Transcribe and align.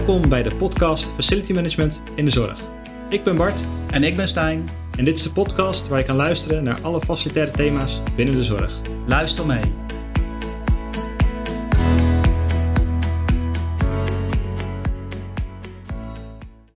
Welkom 0.00 0.28
bij 0.28 0.42
de 0.42 0.56
podcast 0.56 1.10
Facility 1.14 1.52
Management 1.52 2.02
in 2.14 2.24
de 2.24 2.30
Zorg. 2.30 2.60
Ik 3.08 3.24
ben 3.24 3.36
Bart 3.36 3.60
En 3.90 4.02
ik 4.02 4.16
ben 4.16 4.28
Stijn. 4.28 4.68
en 4.96 5.04
dit 5.04 5.16
is 5.16 5.22
de 5.22 5.32
podcast 5.32 5.88
waar 5.88 5.98
je 5.98 6.04
kan 6.04 6.16
luisteren 6.16 6.64
naar 6.64 6.80
alle 6.80 7.00
facilitaire 7.00 7.50
thema's 7.50 8.02
binnen 8.16 8.34
de 8.34 8.44
zorg. 8.44 8.80
Luister 9.06 9.46
mee. 9.46 9.62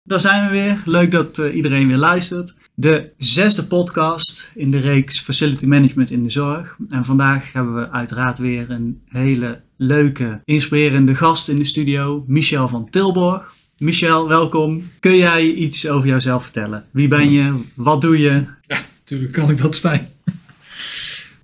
Daar 0.02 0.20
zijn 0.20 0.45
we 0.45 0.50
weer. 0.50 0.82
Leuk 0.84 1.11
dat 1.11 1.38
eh, 1.38 1.54
iedereen 1.54 1.88
weer 1.88 1.96
luistert. 1.96 2.54
De 2.75 3.12
zesde 3.18 3.66
podcast 3.66 4.52
in 4.54 4.70
de 4.70 4.79
reeks 4.79 5.20
Facility 5.20 5.66
Management 5.66 6.11
in 6.11 6.22
de 6.22 6.30
Zorg. 6.30 6.77
En 6.88 7.04
vandaag 7.04 7.52
hebben 7.52 7.75
we 7.75 7.91
uiteraard 7.91 8.38
weer 8.38 8.71
een 8.71 9.02
hele 9.07 9.64
leuke, 9.77 10.41
inspirerende 10.45 11.14
gast 11.14 11.49
in 11.49 11.59
de 11.59 11.64
studio. 11.64 12.25
Michel 12.27 12.69
van 12.69 12.91
Tilborg. 12.91 13.55
Michel, 13.79 14.29
welkom. 14.29 14.91
Kun 15.00 15.17
jij 15.17 15.47
iets 15.47 15.89
over 15.89 16.09
jouzelf 16.09 16.43
vertellen? 16.43 16.85
Wie 16.91 17.09
ben 17.09 17.33
je? 17.33 17.61
Wat 17.75 18.00
doe 18.00 18.19
je? 18.19 18.45
Tuurlijk 19.05 19.33
kan 19.33 19.50
ik 19.50 19.59
dat, 19.59 19.77
Stijn. 19.77 20.09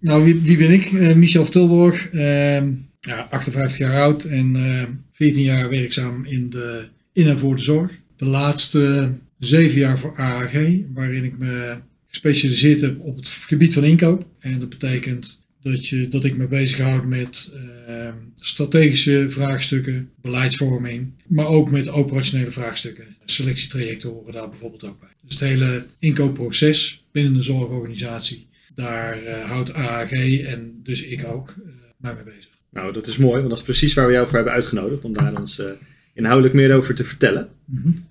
nou, 0.01 0.25
wie, 0.25 0.41
wie 0.41 0.57
ben 0.57 0.71
ik? 0.71 0.93
Eh, 0.93 1.15
Michel 1.15 1.43
van 1.43 1.53
Tilborg, 1.53 2.09
ehm, 2.11 2.73
ja, 3.01 3.27
58 3.31 3.79
jaar 3.79 4.03
oud 4.03 4.25
en 4.25 4.57
eh 4.57 4.83
14 5.13 5.43
jaar 5.43 5.69
werkzaam 5.69 6.25
in, 6.25 6.51
de, 6.51 6.89
in 7.13 7.27
en 7.27 7.39
voor 7.39 7.57
de 7.57 7.63
zorg. 7.63 7.93
De 8.17 8.25
laatste 8.25 9.13
zeven 9.39 9.79
jaar 9.79 9.99
voor 9.99 10.17
AAG, 10.17 10.53
waarin 10.95 11.25
ik 11.25 11.39
me 11.39 11.77
gespecialiseerd 12.09 12.81
heb 12.81 13.01
op 13.01 13.17
het 13.17 13.29
gebied 13.29 13.75
van 13.75 13.85
inkoop. 13.85 14.27
En 14.41 14.59
dat 14.61 14.69
betekent 14.69 15.40
dat, 15.63 15.87
je, 15.87 16.09
dat 16.09 16.25
ik 16.25 16.37
me 16.37 16.47
bezighoud 16.47 17.05
met 17.05 17.55
ehm, 17.87 18.15
strategische 18.35 19.27
vraagstukken, 19.29 20.11
beleidsvorming, 20.23 21.13
maar 21.27 21.47
ook 21.47 21.71
met 21.71 21.89
operationele 21.89 22.51
vraagstukken. 22.51 23.17
Selectietrajecten 23.25 24.11
horen 24.11 24.33
daar 24.33 24.49
bijvoorbeeld 24.49 24.85
ook 24.85 25.01
bij. 25.01 25.09
Dus 25.23 25.33
het 25.33 25.49
hele 25.49 25.85
inkoopproces 25.99 27.05
binnen 27.13 27.33
de 27.33 27.43
zorgorganisatie, 27.43 28.49
daar 28.75 29.23
eh, 29.23 29.45
houdt 29.45 29.73
AAG 29.73 30.13
en 30.41 30.81
dus 30.83 31.03
ik 31.03 31.27
ook 31.27 31.49
eh, 31.49 31.71
mij 31.97 32.15
mee 32.15 32.35
bezig. 32.35 32.51
Nou, 32.71 32.93
dat 32.93 33.07
is 33.07 33.17
mooi, 33.17 33.37
want 33.37 33.49
dat 33.49 33.59
is 33.59 33.65
precies 33.65 33.95
waar 33.95 34.07
we 34.07 34.13
jou 34.13 34.27
voor 34.27 34.35
hebben 34.35 34.53
uitgenodigd 34.53 35.05
om 35.05 35.13
daar 35.13 35.41
ons 35.41 35.59
eh, 35.59 35.67
inhoudelijk 36.15 36.55
meer 36.55 36.75
over 36.75 36.95
te 36.95 37.05
vertellen. 37.05 37.49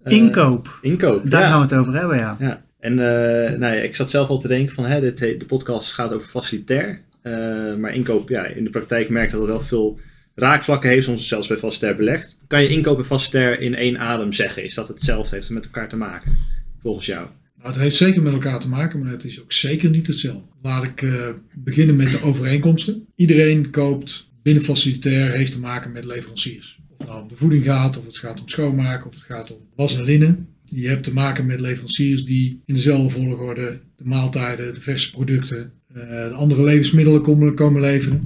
Eh, 0.03 0.17
Inkoop. 0.17 0.79
Inkoop, 0.81 1.31
Daar 1.31 1.41
ja. 1.41 1.49
gaan 1.49 1.57
we 1.57 1.65
het 1.65 1.75
over 1.75 1.93
hebben, 1.93 2.17
ja. 2.17 2.35
Ja, 2.39 2.65
en 2.79 2.91
eh, 2.91 3.57
nou 3.57 3.75
ja, 3.75 3.81
ik 3.81 3.95
zat 3.95 4.09
zelf 4.09 4.29
al 4.29 4.39
te 4.39 4.47
denken 4.47 4.75
van 4.75 4.85
hè, 4.85 4.99
dit, 4.99 5.17
de 5.17 5.45
podcast 5.47 5.93
gaat 5.93 6.13
over 6.13 6.29
facilitair. 6.29 7.01
Eh, 7.21 7.75
maar 7.75 7.93
inkoop, 7.93 8.29
ja, 8.29 8.45
in 8.45 8.63
de 8.63 8.69
praktijk 8.69 9.09
merk 9.09 9.25
ik 9.25 9.31
dat 9.31 9.41
het 9.41 9.49
wel 9.49 9.61
veel 9.61 9.99
raakvlakken 10.35 10.89
heeft, 10.89 11.05
soms 11.05 11.27
zelfs 11.27 11.47
bij 11.47 11.57
facilitair 11.57 11.95
belegd. 11.95 12.39
Kan 12.47 12.61
je 12.61 12.69
inkoop 12.69 12.97
en 12.97 13.05
facilitair 13.05 13.59
in 13.59 13.75
één 13.75 13.99
adem 13.99 14.33
zeggen? 14.33 14.63
Is 14.63 14.73
dat 14.73 14.87
hetzelfde? 14.87 15.35
Heeft 15.35 15.47
het 15.47 15.55
met 15.55 15.65
elkaar 15.65 15.89
te 15.89 15.95
maken? 15.95 16.35
Volgens 16.81 17.05
jou? 17.05 17.27
Nou, 17.57 17.71
het 17.71 17.81
heeft 17.81 17.95
zeker 17.95 18.21
met 18.21 18.33
elkaar 18.33 18.59
te 18.59 18.69
maken, 18.69 18.99
maar 18.99 19.11
het 19.11 19.23
is 19.23 19.41
ook 19.41 19.51
zeker 19.51 19.89
niet 19.89 20.07
hetzelfde. 20.07 20.47
Laat 20.61 20.83
ik 20.83 21.01
eh, 21.01 21.29
beginnen 21.55 21.95
met 21.95 22.11
de 22.11 22.21
overeenkomsten. 22.21 23.07
Iedereen 23.15 23.69
koopt 23.69 24.29
binnen 24.43 24.63
facilitair, 24.63 25.31
heeft 25.31 25.51
te 25.51 25.59
maken 25.59 25.91
met 25.91 26.05
leveranciers. 26.05 26.79
Of 26.89 26.97
het 26.97 27.07
nou 27.07 27.21
om 27.21 27.27
de 27.27 27.35
voeding 27.35 27.63
gaat, 27.63 27.97
of 27.97 28.05
het 28.05 28.17
gaat 28.17 28.41
om 28.41 28.47
schoonmaken, 28.47 29.07
of 29.07 29.13
het 29.13 29.23
gaat 29.23 29.51
om 29.51 29.59
was 29.75 29.97
en 29.97 30.03
linnen. 30.03 30.47
Je 30.63 30.87
hebt 30.87 31.03
te 31.03 31.13
maken 31.13 31.45
met 31.45 31.59
leveranciers 31.59 32.25
die 32.25 32.61
in 32.65 32.75
dezelfde 32.75 33.09
volgorde 33.09 33.79
de 33.95 34.03
maaltijden, 34.03 34.73
de 34.73 34.81
verse 34.81 35.11
producten, 35.11 35.71
de 35.93 36.31
andere 36.33 36.63
levensmiddelen 36.63 37.21
komen, 37.21 37.53
komen 37.53 37.81
leveren. 37.81 38.23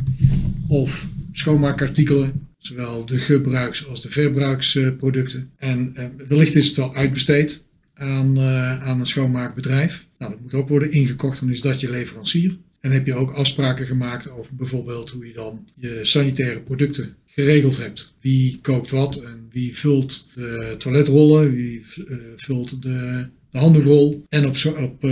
Of 0.68 1.08
schoonmaakartikelen, 1.32 2.48
zowel 2.58 3.06
de 3.06 3.18
gebruiks- 3.18 3.88
als 3.88 4.02
de 4.02 4.10
verbruiksproducten. 4.10 5.50
En 5.58 5.92
eh, 5.96 6.06
wellicht 6.28 6.56
is 6.56 6.68
het 6.68 6.76
wel 6.76 6.96
uitbesteed 6.96 7.64
aan, 7.94 8.38
eh, 8.38 8.84
aan 8.84 9.00
een 9.00 9.06
schoonmaakbedrijf. 9.06 10.08
Nou, 10.18 10.32
dat 10.32 10.42
moet 10.42 10.54
ook 10.54 10.68
worden 10.68 10.92
ingekocht, 10.92 11.40
dan 11.40 11.50
is 11.50 11.62
dat 11.62 11.80
je 11.80 11.90
leverancier. 11.90 12.58
En 12.80 12.92
heb 12.92 13.06
je 13.06 13.16
ook 13.16 13.32
afspraken 13.32 13.86
gemaakt 13.86 14.30
over 14.30 14.56
bijvoorbeeld 14.56 15.10
hoe 15.10 15.28
je 15.28 15.34
dan 15.34 15.68
je 15.76 16.00
sanitaire 16.02 16.60
producten 16.60 17.16
geregeld 17.26 17.78
hebt. 17.78 18.14
Wie 18.22 18.60
koopt 18.62 18.92
wat 18.92 19.16
en 19.16 19.48
wie 19.50 19.78
vult 19.78 20.28
de 20.36 20.76
toiletrollen, 20.78 21.54
wie 21.54 21.86
vult 22.36 22.82
de, 22.82 23.28
de 23.52 23.58
handdoekrol. 23.58 24.26
En 24.30 24.46
op, 24.46 24.56
op 24.78 25.08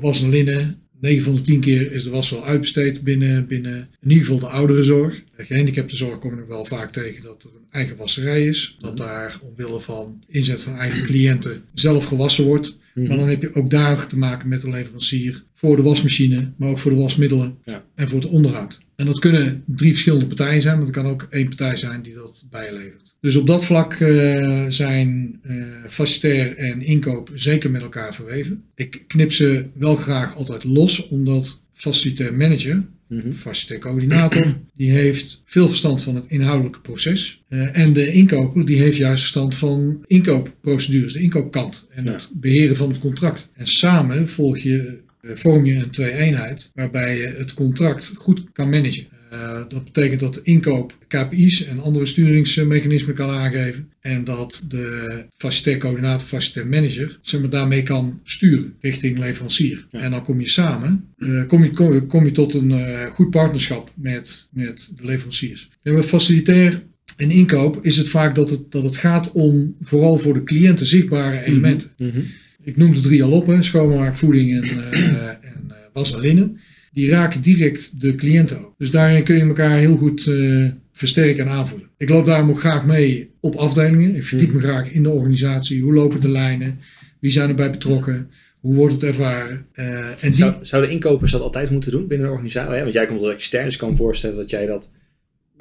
was 0.00 0.22
en 0.22 0.28
linnen, 0.28 0.85
9 1.00 1.22
van 1.22 1.34
de 1.34 1.42
10 1.42 1.60
keer 1.60 1.92
is 1.92 2.04
de 2.04 2.10
was 2.10 2.30
wel 2.30 2.44
uitbesteed 2.44 3.02
binnen, 3.02 3.46
binnen 3.46 3.88
in 4.02 4.10
ieder 4.10 4.24
geval 4.24 4.38
de 4.38 4.46
ouderenzorg. 4.46 5.22
De 5.36 5.44
gehandicaptenzorg 5.44 6.18
kom 6.18 6.30
je 6.30 6.36
nog 6.36 6.48
wel 6.48 6.64
vaak 6.64 6.92
tegen 6.92 7.22
dat 7.22 7.42
er 7.44 7.50
een 7.54 7.66
eigen 7.70 7.96
wasserij 7.96 8.46
is. 8.46 8.76
Dat 8.80 8.96
daar 8.96 9.38
omwille 9.42 9.80
van 9.80 10.24
inzet 10.28 10.62
van 10.62 10.76
eigen 10.76 11.02
cliënten 11.06 11.62
zelf 11.74 12.04
gewassen 12.04 12.44
wordt. 12.44 12.78
Maar 12.94 13.16
dan 13.16 13.28
heb 13.28 13.42
je 13.42 13.54
ook 13.54 13.70
daar 13.70 14.06
te 14.06 14.18
maken 14.18 14.48
met 14.48 14.62
een 14.62 14.70
leverancier 14.70 15.44
voor 15.52 15.76
de 15.76 15.82
wasmachine, 15.82 16.52
maar 16.56 16.68
ook 16.68 16.78
voor 16.78 16.90
de 16.90 16.96
wasmiddelen 16.96 17.56
Ja. 17.64 17.84
en 17.94 18.08
voor 18.08 18.18
het 18.20 18.28
onderhoud. 18.28 18.80
En 18.96 19.06
dat 19.06 19.18
kunnen 19.18 19.62
drie 19.66 19.90
verschillende 19.90 20.26
partijen 20.26 20.62
zijn, 20.62 20.76
maar 20.76 20.86
het 20.86 20.94
kan 20.94 21.06
ook 21.06 21.26
één 21.30 21.46
partij 21.46 21.76
zijn 21.76 22.02
die 22.02 22.14
dat 22.14 22.44
bijlevert. 22.50 23.14
Dus 23.20 23.36
op 23.36 23.46
dat 23.46 23.64
vlak 23.64 23.92
eh, 23.94 24.64
zijn 24.68 25.40
facilitair 25.88 26.56
en 26.56 26.82
inkoop 26.82 27.30
zeker 27.34 27.70
met 27.70 27.82
elkaar 27.82 28.14
verweven. 28.14 28.62
Ik 28.74 29.04
knip 29.06 29.32
ze 29.32 29.66
wel 29.74 29.96
graag 29.96 30.34
altijd 30.36 30.64
los, 30.64 31.08
omdat 31.08 31.62
facilitair 31.72 32.34
manager, 32.34 32.84
Facilitair 33.32 33.78
coördinator, 33.80 34.56
die 34.74 34.90
heeft 34.90 35.42
veel 35.44 35.68
verstand 35.68 36.02
van 36.02 36.14
het 36.14 36.24
inhoudelijke 36.28 36.80
proces. 36.80 37.42
Eh, 37.48 37.78
en 37.78 37.92
de 37.92 38.12
inkoper, 38.12 38.66
die 38.66 38.78
heeft 38.78 38.96
juist 38.96 39.20
verstand 39.20 39.54
van 39.54 40.04
inkoopprocedures, 40.06 41.12
de 41.12 41.20
inkoopkant 41.20 41.86
en 41.90 42.04
Ja. 42.04 42.12
het 42.12 42.30
beheren 42.34 42.76
van 42.76 42.88
het 42.88 42.98
contract. 42.98 43.50
En 43.54 43.66
samen 43.66 44.28
volg 44.28 44.58
je, 44.58 44.98
eh, 45.20 45.30
vorm 45.34 45.64
je 45.64 45.74
een 45.74 45.90
twee-eenheid 45.90 46.70
waarbij 46.74 47.18
je 47.18 47.26
het 47.38 47.54
contract 47.54 48.12
goed 48.14 48.44
kan 48.52 48.68
managen. 48.68 49.06
Eh, 49.42 49.62
dat 49.68 49.84
betekent 49.84 50.20
dat 50.20 50.34
de 50.34 50.40
inkoop 50.42 50.98
KPI's 51.08 51.64
en 51.66 51.78
andere 51.78 52.06
sturingsmechanismen 52.06 53.14
kan 53.14 53.30
aangeven. 53.30 53.88
En 54.00 54.24
dat 54.24 54.64
de 54.68 55.24
facilitair 55.36 55.78
coördinator, 55.78 56.26
facilitair 56.26 56.66
manager, 56.66 57.18
zeg 57.22 57.40
maar, 57.40 57.50
daarmee 57.50 57.82
kan 57.82 58.20
sturen 58.24 58.74
richting 58.80 59.18
leverancier. 59.18 59.86
Ja. 59.90 59.98
En 60.00 60.10
dan 60.10 60.22
kom 60.24 60.40
je 60.40 60.48
samen, 60.48 61.04
eh, 61.18 61.46
kom, 61.46 61.62
je, 61.64 61.70
kom, 61.70 61.92
je- 61.92 62.06
kom 62.06 62.24
je 62.24 62.32
tot 62.32 62.54
een 62.54 62.70
eh, 62.72 63.04
goed 63.06 63.30
partnerschap 63.30 63.90
met, 63.94 64.48
met 64.50 64.90
de 64.96 65.04
leveranciers. 65.06 65.68
En 65.82 65.94
bij 65.94 66.02
facilitair 66.02 66.82
en 67.16 67.30
inkoop 67.30 67.78
is 67.84 67.96
het 67.96 68.08
vaak 68.08 68.34
dat 68.34 68.50
het, 68.50 68.70
dat 68.70 68.82
het 68.82 68.96
gaat 68.96 69.32
om 69.32 69.74
vooral 69.80 70.18
voor 70.18 70.34
de 70.34 70.42
cliënten 70.42 70.86
zichtbare 70.86 71.40
elementen. 71.44 71.90
Mhm. 71.98 72.20
Ik 72.62 72.76
noem 72.76 72.94
de 72.94 73.00
drie 73.00 73.22
al 73.22 73.30
op, 73.32 73.46
hè, 73.46 73.62
schoonmaak, 73.62 74.16
voeding 74.16 74.62
en, 74.62 74.92
en 74.92 75.72
was 75.92 76.14
en 76.14 76.20
linnen. 76.20 76.58
Die 76.96 77.10
raken 77.10 77.40
direct 77.40 78.00
de 78.00 78.14
cliënten 78.14 78.58
ook. 78.64 78.74
Dus 78.78 78.90
daarin 78.90 79.24
kun 79.24 79.36
je 79.36 79.42
elkaar 79.42 79.78
heel 79.78 79.96
goed 79.96 80.26
eh, 80.26 80.66
versterken 80.92 81.44
en 81.44 81.50
aanvoelen. 81.50 81.88
Ik 81.96 82.08
loop 82.08 82.26
daarom 82.26 82.50
ook 82.50 82.60
graag 82.60 82.86
mee 82.86 83.30
op 83.40 83.54
afdelingen. 83.54 84.14
Ik 84.14 84.24
verdiep 84.24 84.52
me 84.52 84.60
graag 84.60 84.90
in 84.90 85.02
de 85.02 85.10
organisatie. 85.10 85.82
Hoe 85.82 85.94
lopen 85.94 86.20
de 86.20 86.28
lijnen? 86.28 86.78
Wie 87.20 87.30
zijn 87.30 87.48
erbij 87.48 87.70
betrokken? 87.70 88.30
Hoe 88.60 88.74
wordt 88.74 88.92
het 88.92 89.02
ervaren? 89.02 89.66
Eh, 89.72 90.08
en 90.08 90.16
die, 90.20 90.34
Zou, 90.34 90.54
zouden 90.60 90.90
inkopers 90.90 91.32
dat 91.32 91.40
altijd 91.40 91.70
moeten 91.70 91.90
doen 91.90 92.06
binnen 92.06 92.26
een 92.26 92.32
organisatie? 92.32 92.80
Want 92.80 92.92
jij 92.92 93.06
komt 93.06 93.20
als 93.20 93.32
extern, 93.32 93.64
dus 93.64 93.74
ik 93.74 93.80
kan 93.80 93.90
me 93.90 93.96
voorstellen 93.96 94.36
dat 94.36 94.50
jij 94.50 94.66
dat, 94.66 94.92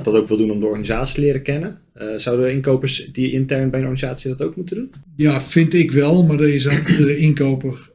dat 0.03 0.13
ook 0.13 0.27
wil 0.27 0.37
doen 0.37 0.51
om 0.51 0.59
de 0.59 0.65
organisatie 0.65 1.15
te 1.15 1.21
leren 1.21 1.41
kennen. 1.41 1.77
Eh, 1.93 2.07
zouden 2.17 2.51
inkopers 2.51 3.09
die 3.11 3.31
intern 3.31 3.69
bij 3.69 3.79
een 3.79 3.85
organisatie 3.85 4.29
dat 4.29 4.41
ook 4.41 4.55
moeten 4.55 4.75
doen? 4.75 4.91
ja, 5.15 5.41
vind 5.41 5.73
ik 5.73 5.91
wel, 5.91 6.23
maar 6.23 6.39
er 6.39 6.53
is 6.53 6.67
aan 6.67 6.87
iedere 6.87 7.17
inkoper. 7.17 7.89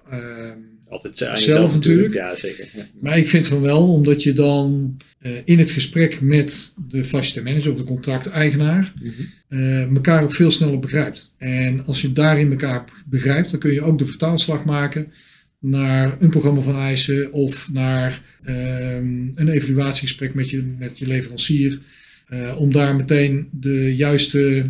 Altijd 0.91 1.23
aan 1.25 1.39
Zelf 1.39 1.75
natuurlijk. 1.75 2.15
Ja, 2.15 2.37
zeker. 2.37 2.69
Ja. 2.77 2.87
Maar 3.01 3.19
ik 3.19 3.27
vind 3.27 3.47
van 3.47 3.61
wel, 3.61 3.93
omdat 3.93 4.23
je 4.23 4.33
dan 4.33 4.97
eh, 5.19 5.33
in 5.45 5.59
het 5.59 5.71
gesprek 5.71 6.21
met 6.21 6.73
de 6.89 7.05
vaste 7.05 7.43
manager 7.43 7.73
of 7.73 7.79
de 7.79 7.85
contracteigenaar 7.85 8.93
eh 9.49 9.83
elkaar 9.83 10.23
ook 10.23 10.35
veel 10.35 10.51
sneller 10.51 10.79
begrijpt. 10.79 11.33
En 11.39 11.85
als 11.87 12.01
je 12.01 12.13
daarin 12.13 12.51
elkaar 12.51 12.85
begrijpt, 13.07 13.51
dan 13.51 13.61
kun 13.61 13.73
je 13.73 13.83
ook 13.83 13.99
de 13.99 14.07
vertaalslag 14.07 14.65
maken 14.65 15.13
naar 15.61 16.17
een 16.21 16.31
programma 16.31 16.61
van 16.61 16.77
eisen 16.77 17.33
of 17.33 17.73
naar 17.73 18.23
ehm, 18.45 19.29
een 19.35 19.49
evaluatiegesprek 19.49 20.35
met 20.35 20.51
je, 20.51 20.63
met 20.79 20.99
je 20.99 21.07
leverancier. 21.07 21.81
eh, 22.29 22.61
om 22.61 22.73
daar 22.73 22.97
meteen 22.97 23.49
de 23.53 23.97
juiste 23.97 24.57
eh, 24.57 24.65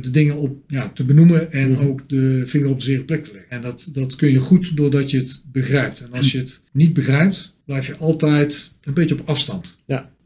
de 0.00 0.10
dingen 0.10 0.36
op 0.36 0.56
ja, 0.66 0.88
te 0.88 1.04
benoemen 1.04 1.52
en 1.52 1.70
Mhm. 1.70 1.82
ook 1.86 2.08
de 2.08 2.42
vinger 2.46 2.68
op 2.68 2.78
de 2.78 2.84
zere 2.84 3.02
plek 3.02 3.24
te 3.24 3.32
leggen. 3.32 3.50
En 3.50 3.62
dat, 3.62 3.88
dat 3.92 4.16
kun 4.16 4.30
je 4.30 4.40
goed 4.40 4.76
doordat 4.76 5.10
je 5.10 5.18
het 5.18 5.42
begrijpt. 5.52 6.00
En 6.00 6.12
als 6.12 6.32
je 6.32 6.38
het 6.38 6.62
niet 6.72 6.92
begrijpt, 6.92 7.56
blijf 7.64 7.86
je 7.86 7.96
altijd 7.96 8.72
een 8.82 8.94
beetje 8.94 9.18
op 9.18 9.28
afstand. 9.28 9.78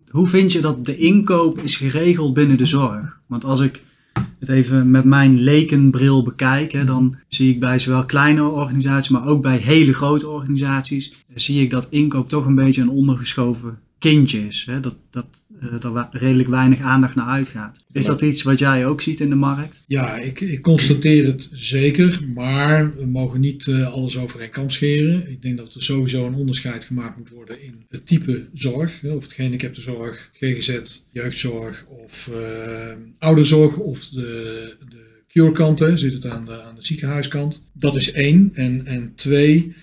Hoe 0.08 0.28
vind 0.28 0.52
je 0.52 0.60
dat 0.60 0.86
de 0.86 0.96
inkoop 0.96 1.58
is 1.58 1.76
geregeld 1.76 2.34
binnen 2.34 2.56
de 2.56 2.66
zorg? 2.66 3.20
Want 3.26 3.44
als 3.44 3.60
ik 3.60 3.82
het 4.38 4.48
even 4.48 4.90
met 4.90 5.04
mijn 5.04 5.40
lekenbril 5.40 6.22
bekijk, 6.24 6.72
hè, 6.72 6.84
dan 6.84 7.16
zie 7.28 7.52
ik 7.52 7.60
bij 7.60 7.78
zowel 7.78 8.04
kleine 8.04 8.42
organisaties, 8.42 9.10
maar 9.10 9.26
ook 9.26 9.42
bij 9.42 9.56
hele 9.56 9.92
grote 9.92 10.28
organisaties, 10.28 11.12
zie 11.34 11.62
ik 11.62 11.70
dat 11.70 11.86
inkoop 11.90 12.28
toch 12.28 12.46
een 12.46 12.54
beetje 12.54 12.82
een 12.82 12.88
ondergeschoven 12.88 13.78
kindje 13.98 14.46
is. 14.46 14.64
Hè? 14.70 14.80
Dat, 14.80 14.94
dat 15.10 15.43
er 15.82 15.92
wa- 15.92 16.08
redelijk 16.12 16.48
weinig 16.48 16.80
aandacht 16.80 17.14
naar 17.14 17.26
uitgaat. 17.26 17.84
Is 17.92 18.06
dat 18.06 18.22
iets 18.22 18.42
wat 18.42 18.58
jij 18.58 18.86
ook 18.86 19.00
ziet 19.00 19.20
in 19.20 19.28
de 19.28 19.34
markt? 19.34 19.82
Ja, 19.86 20.18
ik, 20.18 20.40
ik 20.40 20.60
constateer 20.62 21.26
het 21.26 21.48
zeker, 21.52 22.20
maar 22.34 22.96
we 22.96 23.06
mogen 23.06 23.40
niet 23.40 23.66
eh, 23.68 23.92
alles 23.92 24.16
over 24.18 24.40
één 24.40 24.50
kam 24.50 24.70
scheren. 24.70 25.30
Ik 25.30 25.42
denk 25.42 25.56
dat 25.58 25.74
er 25.74 25.82
sowieso 25.82 26.26
een 26.26 26.34
onderscheid 26.34 26.84
gemaakt 26.84 27.16
moet 27.18 27.28
worden 27.30 27.62
in 27.62 27.84
het 27.88 28.06
type 28.06 28.46
zorg, 28.52 29.00
hè, 29.00 29.10
of 29.10 29.22
het 29.22 29.32
gehandicaptenzorg, 29.32 30.30
GGZ, 30.32 30.80
jeugdzorg 31.12 31.84
of 32.04 32.30
eh, 32.32 32.92
ouderzorg 33.18 33.76
of 33.76 34.08
de, 34.08 34.76
de 34.88 35.02
cure-kant, 35.28 35.78
hè, 35.78 35.96
zit 35.96 36.12
het 36.12 36.26
aan 36.26 36.44
de, 36.44 36.62
aan 36.62 36.74
de 36.74 36.84
ziekenhuiskant. 36.84 37.62
Dat 37.72 37.96
is 37.96 38.12
één. 38.12 38.50
En, 38.54 38.86
en 38.86 39.12
twee, 39.14 39.74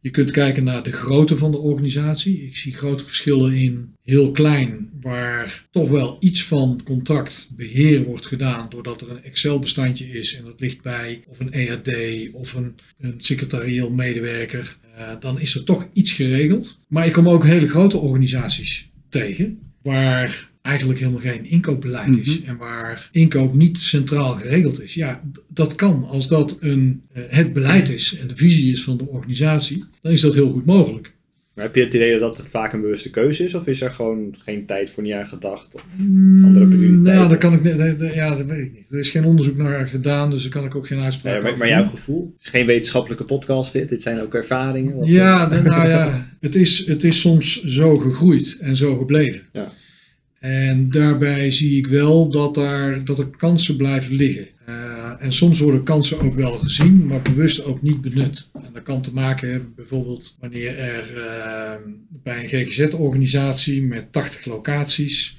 je 0.00 0.10
kunt 0.10 0.30
kijken 0.30 0.64
naar 0.64 0.82
de 0.82 0.92
grootte 0.92 1.36
van 1.36 1.50
de 1.50 1.58
organisatie. 1.58 2.42
Ik 2.42 2.56
zie 2.56 2.74
grote 2.74 3.04
verschillen 3.04 3.52
in 3.52 3.94
heel 4.02 4.30
klein, 4.30 4.90
waar 5.00 5.66
toch 5.70 5.88
wel 5.88 6.16
iets 6.20 6.44
van 6.44 6.80
contactbeheer 6.84 8.04
wordt 8.04 8.26
gedaan 8.26 8.68
doordat 8.70 9.00
er 9.00 9.10
een 9.10 9.22
Excel-bestandje 9.22 10.10
is 10.10 10.36
en 10.36 10.44
dat 10.44 10.60
ligt 10.60 10.82
bij 10.82 11.24
of 11.26 11.40
een 11.40 11.52
EHD 11.52 11.90
of 12.32 12.54
een, 12.54 12.74
een 12.98 13.14
secretarieel 13.18 13.90
medewerker. 13.90 14.78
Uh, 14.98 15.12
dan 15.20 15.40
is 15.40 15.54
er 15.54 15.64
toch 15.64 15.88
iets 15.92 16.12
geregeld. 16.12 16.78
Maar 16.88 17.06
ik 17.06 17.12
kom 17.12 17.28
ook 17.28 17.44
hele 17.44 17.68
grote 17.68 17.98
organisaties 17.98 18.90
tegen 19.08 19.58
waar 19.82 20.49
eigenlijk 20.62 20.98
helemaal 20.98 21.20
geen 21.20 21.44
inkoopbeleid 21.44 22.06
mm 22.06 22.12
-hmm. 22.12 22.22
is 22.22 22.42
en 22.42 22.56
waar 22.56 23.08
inkoop 23.12 23.54
niet 23.54 23.78
centraal 23.78 24.34
geregeld 24.34 24.82
is. 24.82 24.94
Ja, 24.94 25.22
dat 25.48 25.74
kan. 25.74 26.04
Als 26.08 26.28
dat 26.28 26.56
een, 26.60 27.02
uh, 27.16 27.22
het 27.28 27.52
beleid 27.52 27.88
is 27.88 28.18
en 28.20 28.26
de 28.26 28.36
visie 28.36 28.72
is 28.72 28.82
van 28.82 28.96
de 28.96 29.08
organisatie, 29.08 29.84
dan 30.00 30.12
is 30.12 30.20
dat 30.20 30.34
heel 30.34 30.52
goed 30.52 30.66
mogelijk. 30.66 31.12
Maar 31.54 31.64
heb 31.64 31.74
je 31.74 31.84
het 31.84 31.94
idee 31.94 32.18
dat 32.18 32.36
dat 32.36 32.46
vaak 32.46 32.72
een 32.72 32.80
bewuste 32.80 33.10
keuze 33.10 33.44
is? 33.44 33.54
Of 33.54 33.66
is 33.66 33.80
er 33.80 33.90
gewoon 33.90 34.34
geen 34.38 34.66
tijd 34.66 34.90
voor 34.90 35.02
niet 35.02 35.12
aan 35.12 35.26
gedacht? 35.26 35.74
Of 35.74 35.84
andere 36.44 36.66
prioriteiten? 36.66 37.14
Nou, 37.14 37.28
dat 37.28 37.38
kan 37.38 37.52
ik 37.52 37.62
niet. 37.62 38.14
Ja, 38.14 38.34
dat 38.34 38.46
weet 38.46 38.64
ik 38.64 38.72
niet. 38.72 38.86
Er 38.90 38.98
is 38.98 39.10
geen 39.10 39.24
onderzoek 39.24 39.56
naar 39.56 39.88
gedaan, 39.88 40.30
dus 40.30 40.42
daar 40.42 40.50
kan 40.50 40.64
ik 40.64 40.74
ook 40.74 40.86
geen 40.86 41.00
uitspraak 41.00 41.34
ja, 41.34 41.40
maar, 41.40 41.52
over 41.52 41.58
maar 41.58 41.68
jouw 41.68 41.88
gevoel? 41.88 42.32
Het 42.36 42.44
is 42.44 42.50
geen 42.50 42.66
wetenschappelijke 42.66 43.24
podcast 43.24 43.72
dit. 43.72 43.88
Dit 43.88 44.02
zijn 44.02 44.20
ook 44.20 44.34
ervaringen. 44.34 44.96
Wat 44.96 45.08
ja, 45.08 45.62
nou 45.62 45.88
ja. 45.88 46.26
Het 46.40 46.54
is, 46.54 46.86
het 46.86 47.04
is 47.04 47.20
soms 47.20 47.62
zo 47.62 47.98
gegroeid 47.98 48.58
en 48.60 48.76
zo 48.76 48.96
gebleven. 48.96 49.42
Ja. 49.52 49.72
En 50.40 50.90
daarbij 50.90 51.50
zie 51.50 51.76
ik 51.76 51.86
wel 51.86 52.30
dat, 52.30 52.54
daar, 52.54 53.04
dat 53.04 53.18
er 53.18 53.30
kansen 53.36 53.76
blijven 53.76 54.14
liggen. 54.14 54.48
Uh, 54.68 55.12
en 55.18 55.32
soms 55.32 55.58
worden 55.58 55.82
kansen 55.82 56.20
ook 56.20 56.34
wel 56.34 56.58
gezien, 56.58 57.06
maar 57.06 57.22
bewust 57.22 57.64
ook 57.64 57.82
niet 57.82 58.00
benut. 58.00 58.50
En 58.52 58.70
dat 58.72 58.82
kan 58.82 59.02
te 59.02 59.12
maken 59.12 59.50
hebben 59.50 59.72
bijvoorbeeld 59.76 60.36
wanneer 60.40 60.78
er 60.78 61.16
uh, 61.16 61.72
bij 62.22 62.42
een 62.42 62.48
GGZ-organisatie 62.48 63.82
met 63.82 64.12
80 64.12 64.44
locaties, 64.44 65.36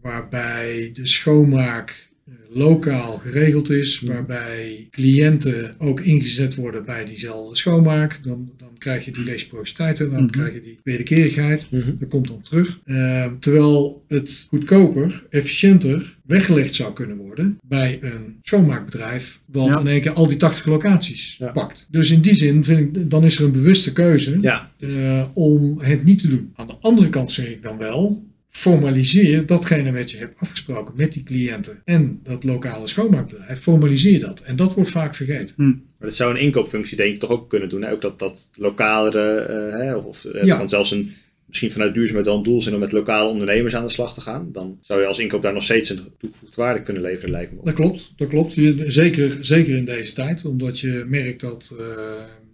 waarbij 0.00 0.90
de 0.92 1.06
schoonmaak 1.06 2.08
lokaal 2.48 3.18
geregeld 3.18 3.70
is, 3.70 4.00
waarbij 4.00 4.88
cliënten 4.90 5.74
ook 5.78 6.00
ingezet 6.00 6.54
worden 6.54 6.84
bij 6.84 7.04
diezelfde 7.04 7.56
schoonmaak, 7.56 8.18
dan 8.22 8.50
krijg 8.78 9.04
je 9.04 9.10
die 9.10 9.24
reciprociteit 9.24 10.00
en 10.00 10.10
dan 10.10 10.30
krijg 10.30 10.54
je 10.54 10.62
die 10.62 10.78
wederkerigheid. 10.82 11.66
Mm-hmm. 11.70 11.96
Dat 11.98 12.08
komt 12.08 12.28
dan 12.28 12.42
terug. 12.42 12.80
Uh, 12.84 13.26
terwijl 13.40 14.04
het 14.08 14.46
goedkoper, 14.48 15.24
efficiënter 15.30 16.16
weggelegd 16.22 16.74
zou 16.74 16.92
kunnen 16.92 17.16
worden 17.16 17.58
bij 17.62 17.98
een 18.02 18.38
schoonmaakbedrijf, 18.42 19.40
wat 19.44 19.66
ja. 19.66 19.80
in 19.80 19.86
één 19.86 20.00
keer 20.00 20.12
al 20.12 20.28
die 20.28 20.36
80 20.36 20.66
locaties 20.66 21.36
ja. 21.38 21.50
pakt. 21.50 21.88
Dus 21.90 22.10
in 22.10 22.20
die 22.20 22.34
zin 22.34 22.64
vind 22.64 22.96
ik, 22.96 23.10
dan 23.10 23.24
is 23.24 23.38
er 23.38 23.44
een 23.44 23.52
bewuste 23.52 23.92
keuze 23.92 24.38
ja. 24.40 24.72
uh, 24.78 25.24
om 25.34 25.80
het 25.80 26.04
niet 26.04 26.20
te 26.20 26.28
doen. 26.28 26.52
Aan 26.54 26.66
de 26.66 26.76
andere 26.80 27.08
kant 27.08 27.32
zeg 27.32 27.48
ik 27.48 27.62
dan 27.62 27.78
wel, 27.78 28.26
formaliseer 28.48 29.46
datgene 29.46 29.92
wat 29.92 30.10
je 30.10 30.18
hebt 30.18 30.40
afgesproken 30.40 30.94
met 30.96 31.12
die 31.12 31.22
cliënten 31.22 31.80
en 31.84 32.20
dat 32.22 32.44
lokale 32.44 32.86
schoonmaakbedrijf, 32.86 33.60
formaliseer 33.60 34.20
dat. 34.20 34.40
En 34.40 34.56
dat 34.56 34.74
wordt 34.74 34.90
vaak 34.90 35.14
vergeten. 35.14 35.54
Hm. 35.56 35.72
Maar 35.98 36.08
dat 36.08 36.16
zou 36.16 36.34
een 36.34 36.40
inkoopfunctie 36.40 36.96
denk 36.96 37.14
ik 37.14 37.20
toch 37.20 37.30
ook 37.30 37.48
kunnen 37.48 37.68
doen. 37.68 37.82
Hè? 37.82 37.92
Ook 37.92 38.00
dat, 38.00 38.18
dat 38.18 38.50
lokalere, 38.56 39.46
uh, 39.50 39.78
hè? 39.78 39.94
of 39.94 40.24
uh, 40.24 40.44
ja. 40.44 40.56
kan 40.56 40.68
zelfs 40.68 40.90
een, 40.90 41.12
misschien 41.46 41.70
vanuit 41.70 41.94
duurzaamheid 41.94 42.26
wel 42.26 42.36
een 42.36 42.42
doel 42.42 42.60
zijn 42.60 42.74
om 42.74 42.80
met 42.80 42.92
lokale 42.92 43.30
ondernemers 43.30 43.74
aan 43.74 43.86
de 43.86 43.92
slag 43.92 44.14
te 44.14 44.20
gaan. 44.20 44.48
Dan 44.52 44.78
zou 44.82 45.00
je 45.00 45.06
als 45.06 45.18
inkoop 45.18 45.42
daar 45.42 45.52
nog 45.52 45.62
steeds 45.62 45.90
een 45.90 46.00
toegevoegde 46.18 46.62
waarde 46.62 46.82
kunnen 46.82 47.02
leveren, 47.02 47.30
lijkt 47.30 47.52
me. 47.52 47.58
Dat 47.64 47.74
klopt, 47.74 48.12
dat 48.16 48.28
klopt. 48.28 48.54
Je, 48.54 48.84
zeker, 48.86 49.36
zeker 49.40 49.76
in 49.76 49.84
deze 49.84 50.12
tijd, 50.12 50.44
omdat 50.44 50.80
je 50.80 51.04
merkt 51.08 51.40
dat 51.40 51.70
uh, 51.72 51.78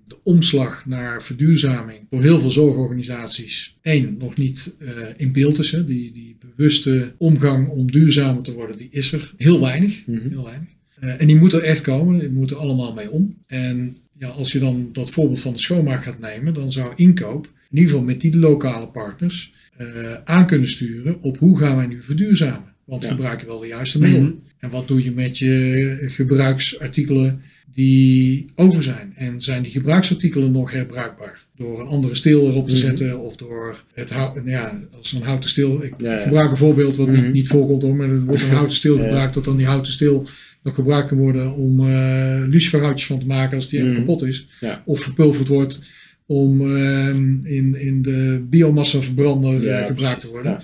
de 0.04 0.16
omslag 0.22 0.86
naar 0.86 1.22
verduurzaming 1.22 2.06
voor 2.10 2.22
heel 2.22 2.40
veel 2.40 2.50
zorgorganisaties 2.50 3.78
één, 3.82 4.16
nog 4.18 4.36
niet 4.36 4.74
uh, 4.78 4.90
in 5.16 5.32
beeld 5.32 5.58
is. 5.58 5.70
Hè. 5.70 5.84
Die, 5.84 6.12
die 6.12 6.36
bewuste 6.56 7.14
omgang 7.18 7.68
om 7.68 7.90
duurzamer 7.90 8.42
te 8.42 8.52
worden, 8.52 8.76
die 8.76 8.88
is 8.90 9.12
er 9.12 9.34
heel 9.36 9.60
weinig. 9.60 10.06
Mm-hmm. 10.06 10.30
heel 10.30 10.44
weinig. 10.44 10.68
Uh, 11.00 11.20
en 11.20 11.26
die 11.26 11.36
moet 11.36 11.52
er 11.52 11.62
echt 11.62 11.80
komen, 11.80 12.18
die 12.18 12.30
moeten 12.30 12.58
allemaal 12.58 12.94
mee 12.94 13.10
om. 13.10 13.36
En 13.46 13.96
ja, 14.18 14.28
als 14.28 14.52
je 14.52 14.58
dan 14.58 14.88
dat 14.92 15.10
voorbeeld 15.10 15.40
van 15.40 15.52
de 15.52 15.58
schoonmaak 15.58 16.02
gaat 16.02 16.18
nemen, 16.18 16.54
dan 16.54 16.72
zou 16.72 16.92
inkoop 16.96 17.46
in 17.46 17.80
ieder 17.80 17.90
geval 17.90 18.06
met 18.06 18.20
die 18.20 18.36
lokale 18.36 18.86
partners 18.86 19.52
uh, 19.78 20.14
aan 20.24 20.46
kunnen 20.46 20.68
sturen 20.68 21.16
op 21.20 21.38
hoe 21.38 21.58
gaan 21.58 21.76
wij 21.76 21.86
nu 21.86 22.02
verduurzamen. 22.02 22.72
Want 22.84 23.02
ja. 23.02 23.08
gebruik 23.08 23.40
je 23.40 23.46
wel 23.46 23.60
de 23.60 23.66
juiste 23.66 23.98
middelen? 23.98 24.26
Mm-hmm. 24.26 24.42
En 24.58 24.70
wat 24.70 24.88
doe 24.88 25.04
je 25.04 25.12
met 25.12 25.38
je 25.38 25.96
gebruiksartikelen 26.00 27.40
die 27.72 28.46
over 28.54 28.82
zijn? 28.82 29.12
En 29.16 29.42
zijn 29.42 29.62
die 29.62 29.72
gebruiksartikelen 29.72 30.52
nog 30.52 30.70
herbruikbaar? 30.70 31.44
Door 31.56 31.80
een 31.80 31.86
andere 31.86 32.14
steel 32.14 32.48
erop 32.48 32.68
te 32.68 32.76
zetten 32.76 33.06
mm-hmm. 33.06 33.20
of 33.20 33.36
door 33.36 33.84
het 33.94 34.10
hout, 34.10 34.40
ja, 34.44 34.80
als 34.92 35.12
een 35.12 35.22
houten 35.22 35.50
steel. 35.50 35.84
Ik 35.84 35.94
ja, 35.98 36.16
ja. 36.16 36.22
gebruik 36.22 36.50
een 36.50 36.56
voorbeeld 36.56 36.96
wat 36.96 37.08
niet, 37.08 37.32
niet 37.32 37.48
voorkomt 37.48 37.82
hoor, 37.82 37.96
maar 37.96 38.10
er 38.10 38.24
wordt 38.24 38.42
een 38.42 38.48
houten 38.48 38.76
steel 38.76 38.96
gebruikt, 38.96 39.34
dat 39.34 39.44
dan 39.44 39.56
die 39.56 39.66
houten 39.66 39.92
steel 39.92 40.26
nog 40.64 40.74
gebruikt 40.74 41.08
kan 41.08 41.18
worden 41.18 41.54
om 41.54 41.80
uh, 41.80 42.42
luciferhoutjes 42.46 43.06
van 43.06 43.18
te 43.18 43.26
maken 43.26 43.54
als 43.54 43.68
die 43.68 43.80
mm-hmm. 43.80 43.96
kapot 43.96 44.22
is. 44.22 44.48
Of 44.84 45.00
verpulverd 45.00 45.48
wordt 45.48 45.82
om 46.26 46.60
uh, 46.60 47.08
in, 47.42 47.74
in 47.74 48.02
de 48.02 48.46
biomassa 48.50 49.00
verbrander 49.00 49.62
uh, 49.62 49.86
gebruikt 49.86 50.20
te 50.20 50.28
worden. 50.28 50.62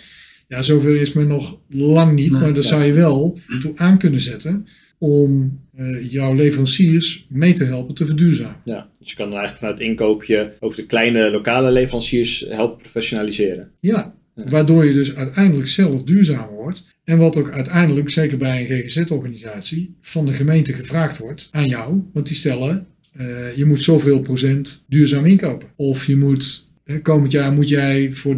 Ja, 0.49 0.63
zover 0.63 1.01
is 1.01 1.13
men 1.13 1.27
nog 1.27 1.61
lang 1.69 2.13
niet, 2.15 2.31
nee, 2.31 2.41
maar 2.41 2.55
daar 2.55 2.63
ja. 2.63 2.69
zou 2.69 2.83
je 2.83 2.93
wel 2.93 3.39
toe 3.61 3.73
aan 3.77 3.99
kunnen 3.99 4.21
zetten 4.21 4.67
om 4.99 5.61
uh, 5.79 6.11
jouw 6.11 6.35
leveranciers 6.35 7.27
mee 7.29 7.53
te 7.53 7.65
helpen 7.65 7.95
te 7.95 8.07
verduurzamen. 8.07 8.57
Ja, 8.65 8.89
dus 8.99 9.11
je 9.11 9.17
kan 9.17 9.31
dan 9.31 9.39
eigenlijk 9.39 9.59
vanuit 9.59 9.91
inkoopje 9.91 10.53
ook 10.61 10.77
de 10.77 10.87
kleine 10.87 11.31
lokale 11.31 11.71
leveranciers 11.71 12.47
helpen 12.49 12.79
professionaliseren. 12.79 13.71
Ja, 13.81 13.91
ja, 13.91 14.15
waardoor 14.49 14.85
je 14.85 14.93
dus 14.93 15.15
uiteindelijk 15.15 15.69
zelf 15.69 16.03
duurzamer 16.03 16.55
wordt. 16.55 16.85
En 17.05 17.19
wat 17.19 17.37
ook 17.37 17.51
uiteindelijk, 17.51 18.11
zeker 18.11 18.39
bij 18.39 18.61
een 18.61 18.67
GGZ-organisatie, 18.67 19.95
van 20.01 20.27
de 20.27 20.33
gemeente 20.33 20.73
gevraagd 20.73 21.19
wordt 21.19 21.49
aan 21.51 21.69
jou. 21.69 22.03
Want 22.13 22.27
die 22.27 22.37
stellen, 22.37 22.87
uh, 23.21 23.27
je 23.57 23.65
moet 23.65 23.83
zoveel 23.83 24.21
procent 24.21 24.85
duurzaam 24.89 25.27
inkopen. 25.27 25.69
Of 25.77 26.07
je 26.07 26.17
moet 26.17 26.69
komend 27.03 27.33
jaar 27.33 27.53
moet 27.53 27.69
jij 27.69 28.13
voor 28.13 28.37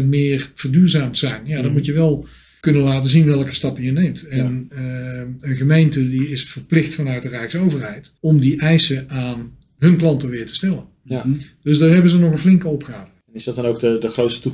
30% 0.00 0.04
meer 0.04 0.50
verduurzaamd 0.54 1.18
zijn. 1.18 1.46
Ja, 1.46 1.56
dan 1.56 1.66
mm. 1.66 1.72
moet 1.72 1.86
je 1.86 1.92
wel 1.92 2.26
kunnen 2.60 2.82
laten 2.82 3.10
zien 3.10 3.26
welke 3.26 3.54
stappen 3.54 3.82
je 3.82 3.92
neemt. 3.92 4.28
En 4.28 4.68
ja. 4.70 4.80
uh, 4.80 5.22
een 5.40 5.56
gemeente 5.56 6.10
die 6.10 6.30
is 6.30 6.44
verplicht 6.44 6.94
vanuit 6.94 7.22
de 7.22 7.28
Rijksoverheid 7.28 8.12
om 8.20 8.40
die 8.40 8.60
eisen 8.60 9.10
aan 9.10 9.56
hun 9.78 9.96
klanten 9.96 10.30
weer 10.30 10.46
te 10.46 10.54
stellen. 10.54 10.84
Ja. 11.02 11.26
Dus 11.62 11.78
daar 11.78 11.90
hebben 11.90 12.10
ze 12.10 12.18
nog 12.18 12.32
een 12.32 12.38
flinke 12.38 12.68
opgave. 12.68 13.10
Is 13.34 13.44
dat 13.44 13.54
dan 13.54 13.66
ook 13.66 13.80
de, 13.80 13.98
de 13.98 14.08
grootste 14.08 14.50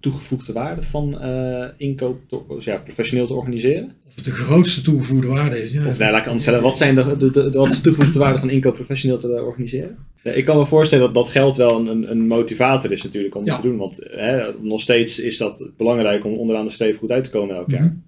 toegevoegde 0.00 0.52
waarde 0.52 0.82
van 0.82 1.18
uh, 1.22 1.64
inkoop, 1.76 2.18
ja, 2.58 2.78
professioneel 2.78 3.26
te 3.26 3.34
organiseren? 3.34 3.92
Of 4.06 4.14
het 4.14 4.24
de 4.24 4.30
grootste 4.30 4.80
toegevoegde 4.82 5.26
waarde 5.26 5.62
is. 5.62 5.72
Ja. 5.72 5.86
Of 5.86 5.98
nee, 5.98 6.10
laat 6.10 6.20
ik 6.20 6.26
anders 6.26 6.42
stellen, 6.42 6.62
wat, 6.62 6.76
zijn 6.76 6.94
de, 6.94 7.16
de, 7.16 7.30
de, 7.30 7.50
wat 7.50 7.70
is 7.70 7.76
de 7.76 7.82
toegevoegde 7.82 8.18
waarde 8.18 8.38
van 8.38 8.50
inkoop 8.50 8.74
professioneel 8.74 9.18
te 9.18 9.42
organiseren? 9.42 9.96
Ja, 10.22 10.30
ik 10.30 10.44
kan 10.44 10.58
me 10.58 10.66
voorstellen 10.66 11.04
dat 11.04 11.14
dat 11.14 11.28
geld 11.28 11.56
wel 11.56 11.88
een, 11.88 12.10
een 12.10 12.26
motivator 12.26 12.92
is 12.92 13.02
natuurlijk 13.02 13.34
om 13.34 13.44
ja. 13.44 13.56
te 13.56 13.62
doen. 13.62 13.76
Want 13.76 13.98
hè, 14.10 14.42
nog 14.60 14.80
steeds 14.80 15.18
is 15.18 15.36
dat 15.36 15.70
belangrijk 15.76 16.24
om 16.24 16.34
onderaan 16.34 16.64
de 16.64 16.72
streep 16.72 16.98
goed 16.98 17.10
uit 17.10 17.24
te 17.24 17.30
komen 17.30 17.56
elk 17.56 17.70
jaar. 17.70 17.80
Mm-hmm. 17.80 18.02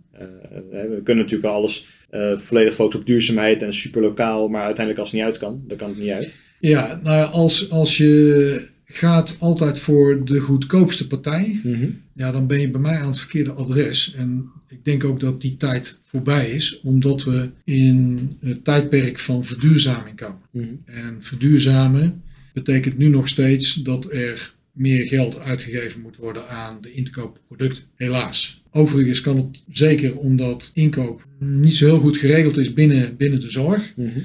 Uh, 0.73 0.81
we 0.81 1.01
kunnen 1.05 1.25
natuurlijk 1.25 1.55
alles 1.55 1.87
uh, 2.11 2.39
volledig 2.39 2.75
focussen 2.75 3.01
op 3.01 3.07
duurzaamheid 3.07 3.63
en 3.63 3.73
super 3.73 4.03
lokaal. 4.03 4.49
Maar 4.49 4.65
uiteindelijk 4.65 4.99
als 4.99 5.11
het 5.11 5.21
niet 5.21 5.31
uit 5.31 5.39
kan, 5.39 5.63
dan 5.67 5.77
kan 5.77 5.89
het 5.89 5.99
niet 5.99 6.11
uit. 6.11 6.37
Ja, 6.61 7.01
nou 7.03 7.33
als, 7.33 7.71
als 7.71 7.97
je 7.97 8.75
gaat 8.87 9.37
altijd 9.39 9.79
voor 9.79 10.25
de 10.25 10.41
goedkoopste 10.41 11.07
partij, 11.07 11.61
mm-hmm. 11.63 12.01
ja, 12.13 12.33
dan 12.33 12.47
ben 12.47 12.61
je 12.61 12.71
bij 12.71 12.81
mij 12.81 12.97
aan 12.97 13.09
het 13.09 13.19
verkeerde 13.19 13.53
adres. 13.53 14.15
En 14.15 14.51
ik 14.69 14.85
denk 14.85 15.05
ook 15.05 15.21
dat 15.21 15.41
die 15.41 15.57
tijd 15.57 16.01
voorbij 16.05 16.51
is, 16.51 16.81
omdat 16.81 17.25
we 17.25 17.51
in 17.65 18.31
het 18.41 18.65
tijdperk 18.65 19.19
van 19.19 19.45
verduurzaming 19.45 20.17
komen. 20.17 20.41
Mm-hmm. 20.51 20.79
En 20.85 21.17
verduurzamen 21.21 22.23
betekent 22.53 22.99
nu 22.99 23.09
nog 23.09 23.29
steeds 23.29 23.75
dat 23.75 24.13
er 24.13 24.55
meer 24.73 25.07
geld 25.07 25.39
uitgegeven 25.41 26.01
moet 26.01 26.17
worden 26.17 26.49
aan 26.49 26.79
de 26.81 26.93
inkoop 26.93 27.41
producten. 27.47 27.85
Helaas. 27.95 28.63
Overigens 28.71 29.21
kan 29.21 29.37
het 29.37 29.63
zeker 29.71 30.17
omdat 30.17 30.71
inkoop 30.75 31.27
niet 31.39 31.77
zo 31.77 31.87
heel 31.87 32.01
goed 32.01 32.17
geregeld 32.17 32.57
is 32.57 32.73
binnen, 32.73 33.17
binnen 33.17 33.41
de 33.41 33.51
zorg. 33.51 33.93
Mm-hmm. 33.97 34.23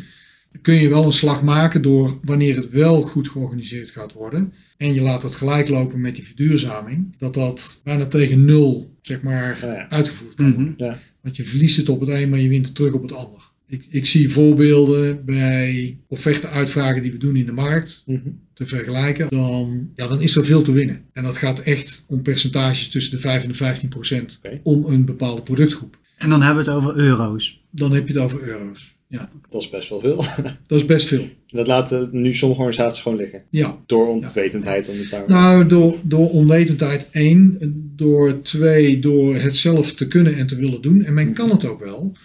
Kun 0.61 0.73
je 0.73 0.89
wel 0.89 1.05
een 1.05 1.11
slag 1.11 1.43
maken 1.43 1.81
door 1.81 2.19
wanneer 2.23 2.55
het 2.55 2.69
wel 2.69 3.01
goed 3.01 3.29
georganiseerd 3.29 3.91
gaat 3.91 4.13
worden. 4.13 4.53
En 4.77 4.93
je 4.93 5.01
laat 5.01 5.23
het 5.23 5.35
gelijk 5.35 5.67
lopen 5.69 6.01
met 6.01 6.15
die 6.15 6.25
verduurzaming. 6.25 7.15
Dat 7.17 7.33
dat 7.33 7.81
bijna 7.83 8.05
tegen 8.05 8.45
nul 8.45 8.95
zeg 9.01 9.21
maar, 9.21 9.59
ja. 9.65 9.89
uitgevoerd 9.89 10.35
kan 10.35 10.53
worden. 10.53 10.71
Mhm. 10.77 10.83
Ja. 10.83 10.99
Want 11.21 11.35
je 11.35 11.43
verliest 11.43 11.77
het 11.77 11.89
op 11.89 11.99
het 11.99 12.09
een, 12.09 12.29
maar 12.29 12.39
je 12.39 12.49
wint 12.49 12.65
het 12.65 12.75
terug 12.75 12.93
op 12.93 13.01
het 13.01 13.13
ander. 13.13 13.39
Ik, 13.67 13.85
ik 13.89 14.05
zie 14.05 14.29
voorbeelden 14.29 15.25
bij 15.25 15.97
offerte-uitvragen 16.07 17.01
die 17.01 17.11
we 17.11 17.17
doen 17.17 17.35
in 17.35 17.45
de 17.45 17.51
markt 17.51 18.03
Mhm. 18.05 18.19
te 18.53 18.65
vergelijken. 18.65 19.27
Dan, 19.29 19.89
ja, 19.95 20.07
dan 20.07 20.21
is 20.21 20.35
er 20.35 20.45
veel 20.45 20.61
te 20.61 20.71
winnen. 20.71 21.01
En 21.13 21.23
dat 21.23 21.37
gaat 21.37 21.59
echt 21.59 22.05
om 22.07 22.21
percentages 22.21 22.89
tussen 22.89 23.11
de 23.15 23.19
5 23.19 23.41
en 23.43 23.49
de 23.49 23.55
15 23.55 23.89
procent 23.89 24.41
om 24.63 24.85
een 24.85 25.05
bepaalde 25.05 25.41
productgroep. 25.41 25.99
En 26.21 26.29
dan 26.29 26.41
hebben 26.41 26.63
we 26.65 26.71
het 26.71 26.79
over 26.79 26.95
euro's. 26.95 27.63
Dan 27.71 27.91
heb 27.93 28.07
je 28.07 28.13
het 28.13 28.23
over 28.23 28.41
euro's. 28.41 28.95
Ja, 29.07 29.29
Dat 29.49 29.61
is 29.61 29.69
best 29.69 29.89
wel 29.89 29.99
veel. 29.99 30.15
dat 30.67 30.77
is 30.79 30.85
best 30.85 31.07
veel. 31.07 31.29
Dat 31.47 31.67
laten 31.67 32.09
nu 32.11 32.33
sommige 32.33 32.61
organisaties 32.61 33.01
gewoon 33.01 33.17
liggen. 33.17 33.41
Ja, 33.49 33.77
Door 33.85 34.07
onwetendheid 34.07 34.89
om 34.89 34.97
het 34.97 35.09
daar... 35.09 35.23
Nou, 35.27 35.67
door, 35.67 35.95
door 36.03 36.29
onwetendheid 36.29 37.09
één. 37.11 37.57
Door 37.95 38.41
twee, 38.41 38.99
door 38.99 39.35
het 39.35 39.55
zelf 39.55 39.93
te 39.93 40.07
kunnen 40.07 40.35
en 40.35 40.47
te 40.47 40.55
willen 40.55 40.81
doen. 40.81 41.03
En 41.03 41.13
men 41.13 41.33
kan 41.33 41.49
het 41.49 41.65
ook 41.65 41.79
wel. 41.83 42.15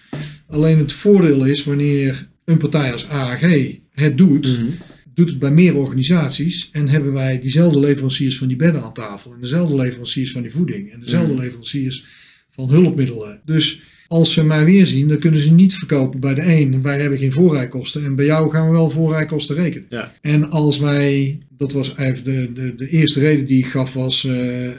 Alleen 0.48 0.78
het 0.78 0.92
voordeel 0.92 1.44
is 1.44 1.64
wanneer 1.64 2.28
een 2.44 2.58
partij 2.58 2.92
als 2.92 3.08
AAG 3.08 3.40
het 3.90 4.18
doet, 4.18 4.46
Mhm. 4.58 4.66
doet 5.14 5.30
het 5.30 5.38
bij 5.38 5.50
meer 5.50 5.76
organisaties. 5.76 6.68
En 6.72 6.88
hebben 6.88 7.12
wij 7.12 7.38
diezelfde 7.40 7.80
leveranciers 7.80 8.38
van 8.38 8.48
die 8.48 8.56
bedden 8.56 8.82
aan 8.82 8.94
tafel. 8.94 9.32
En 9.32 9.40
dezelfde 9.40 9.76
leveranciers 9.76 10.32
van 10.32 10.42
die 10.42 10.50
voeding. 10.50 10.92
En 10.92 11.00
dezelfde 11.00 11.32
Mhm. 11.32 11.40
leveranciers 11.42 12.04
van 12.50 12.68
hulpmiddelen. 12.70 13.40
Dus 13.44 13.82
als 14.08 14.32
ze 14.32 14.44
mij 14.44 14.64
weer 14.64 14.86
zien, 14.86 15.08
dan 15.08 15.18
kunnen 15.18 15.40
ze 15.40 15.52
niet 15.52 15.74
verkopen 15.74 16.20
bij 16.20 16.34
de 16.34 16.42
een. 16.42 16.82
Wij 16.82 17.00
hebben 17.00 17.18
geen 17.18 17.32
voorrijkosten. 17.32 18.04
En 18.04 18.14
bij 18.14 18.24
jou 18.24 18.50
gaan 18.50 18.66
we 18.66 18.72
wel 18.72 18.90
voorrijkosten 18.90 19.56
rekenen. 19.56 19.86
Ja. 19.90 20.14
En 20.20 20.50
als 20.50 20.78
wij, 20.78 21.38
dat 21.56 21.72
was 21.72 21.96
even 21.96 22.24
de, 22.24 22.50
de, 22.54 22.74
de 22.74 22.88
eerste 22.88 23.20
reden 23.20 23.46
die 23.46 23.58
ik 23.58 23.66
gaf, 23.66 23.94
was: 23.94 24.24
eh, 24.24 24.66
eh, 24.66 24.74